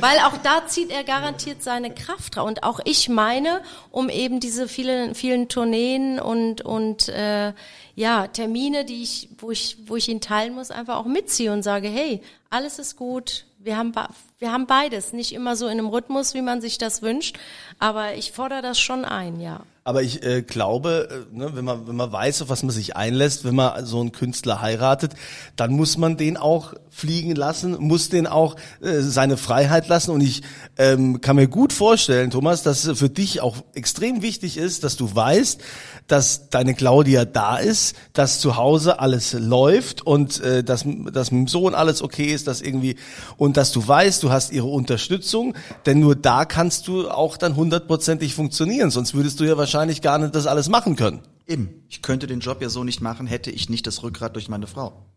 [0.00, 2.46] Weil auch da zieht er garantiert seine Kraft drauf.
[2.46, 7.52] Und auch ich meine, um eben diese vielen, vielen Tourneen und, und äh,
[7.94, 11.62] ja, Termine, die ich, wo ich, wo ich ihn teilen muss, einfach auch mitziehe und
[11.62, 13.44] sage, hey, alles ist gut.
[13.58, 13.92] Wir haben,
[14.38, 15.12] wir haben beides.
[15.12, 17.38] Nicht immer so in einem Rhythmus, wie man sich das wünscht.
[17.78, 19.60] Aber ich fordere das schon ein, ja.
[19.90, 22.94] Aber ich äh, glaube, äh, ne, wenn man wenn man weiß, auf was man sich
[22.94, 25.14] einlässt, wenn man so einen Künstler heiratet,
[25.56, 30.10] dann muss man den auch fliegen lassen, muss den auch äh, seine Freiheit lassen.
[30.12, 30.42] Und ich
[30.76, 34.96] ähm, kann mir gut vorstellen, Thomas, dass es für dich auch extrem wichtig ist, dass
[34.96, 35.60] du weißt,
[36.06, 41.40] dass deine Claudia da ist, dass zu Hause alles läuft und äh, dass, dass mit
[41.40, 42.96] dem Sohn alles okay ist, dass irgendwie
[43.36, 45.54] und dass du weißt, du hast ihre Unterstützung,
[45.86, 50.18] denn nur da kannst du auch dann hundertprozentig funktionieren, sonst würdest du ja wahrscheinlich gar
[50.18, 51.20] nicht das alles machen können.
[51.46, 51.82] Eben.
[51.88, 54.66] Ich könnte den Job ja so nicht machen, hätte ich nicht das Rückgrat durch meine
[54.66, 55.09] Frau.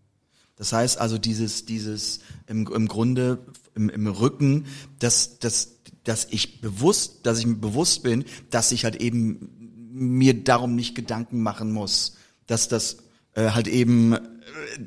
[0.56, 3.40] Das heißt also dieses, dieses im, im Grunde
[3.76, 4.66] im, im Rücken,
[5.00, 9.50] dass, dass, dass ich bewusst, dass ich mir bewusst bin, dass ich halt eben
[9.94, 12.98] mir darum nicht Gedanken machen muss, dass das
[13.36, 14.20] äh, halt eben äh,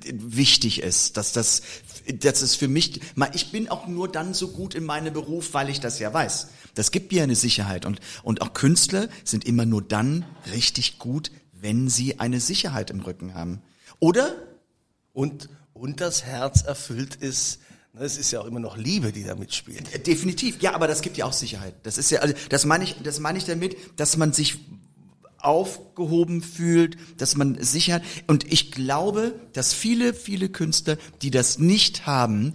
[0.02, 1.62] wichtig ist, dass das,
[2.20, 3.00] das ist für mich,
[3.32, 6.48] ich bin auch nur dann so gut in meinem Beruf, weil ich das ja weiß.
[6.74, 11.30] Das gibt mir eine Sicherheit und, und auch Künstler sind immer nur dann richtig gut,
[11.52, 13.62] wenn sie eine Sicherheit im Rücken haben.
[13.98, 14.36] Oder
[15.16, 17.60] Und, und das Herz erfüllt ist,
[17.98, 19.94] es ist ja auch immer noch Liebe, die da mitspielt.
[19.94, 21.74] Äh, Definitiv, ja, aber das gibt ja auch Sicherheit.
[21.84, 24.58] Das ist ja, also das meine ich, das meine ich damit, dass man sich
[25.38, 32.06] aufgehoben fühlt, dass man Sicherheit und ich glaube, dass viele, viele Künstler, die das nicht
[32.06, 32.52] haben,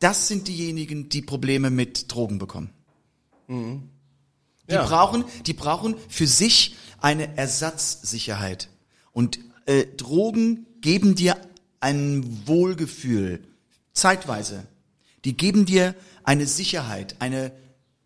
[0.00, 2.70] das sind diejenigen, die Probleme mit Drogen bekommen.
[3.48, 4.84] Die Ja.
[4.84, 8.70] brauchen, die brauchen für sich eine Ersatzsicherheit.
[9.12, 11.36] Und äh, Drogen geben dir
[11.82, 13.40] ein Wohlgefühl,
[13.92, 14.66] zeitweise.
[15.24, 17.52] Die geben dir eine Sicherheit, eine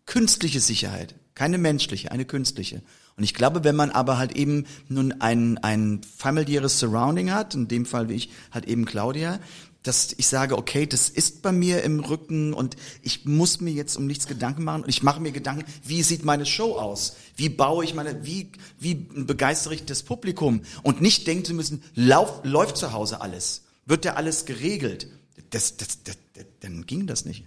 [0.05, 2.81] künstliche Sicherheit, keine menschliche, eine künstliche.
[3.15, 7.67] Und ich glaube, wenn man aber halt eben nun ein, ein familiäres Surrounding hat, in
[7.67, 9.39] dem Fall wie ich, halt eben Claudia,
[9.81, 13.95] dass ich sage, okay, das ist bei mir im Rücken und ich muss mir jetzt
[13.95, 17.15] um nichts Gedanken machen und ich mache mir Gedanken, wie sieht meine Show aus?
[17.35, 20.61] Wie baue ich meine, wie, wie begeistere ich das Publikum?
[20.83, 23.63] Und nicht denken zu müssen, lauf, läuft zu Hause alles?
[23.87, 25.07] Wird da alles geregelt?
[25.49, 26.17] Das, das, das,
[26.59, 27.45] dann ging das nicht.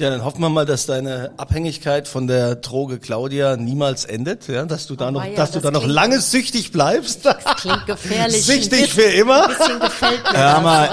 [0.00, 4.64] Ja, dann hoffen wir mal, dass deine Abhängigkeit von der Droge Claudia niemals endet, ja,
[4.64, 7.26] dass du da Oh, noch, weia, dass du das da noch lange süchtig bleibst.
[7.26, 8.42] Das klingt gefährlich.
[8.46, 9.42] Süchtig für immer?
[9.42, 10.62] Ein bisschen gefällt mir das.
[10.62, 10.88] mal,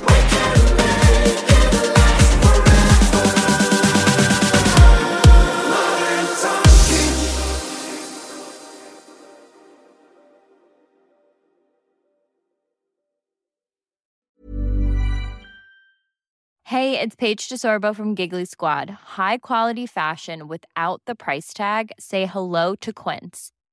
[16.64, 18.90] Hey, it's Paige DeSorbo from Giggly Squad.
[19.18, 21.92] High quality fashion without the price tag.
[22.00, 23.52] Say hello to Quince.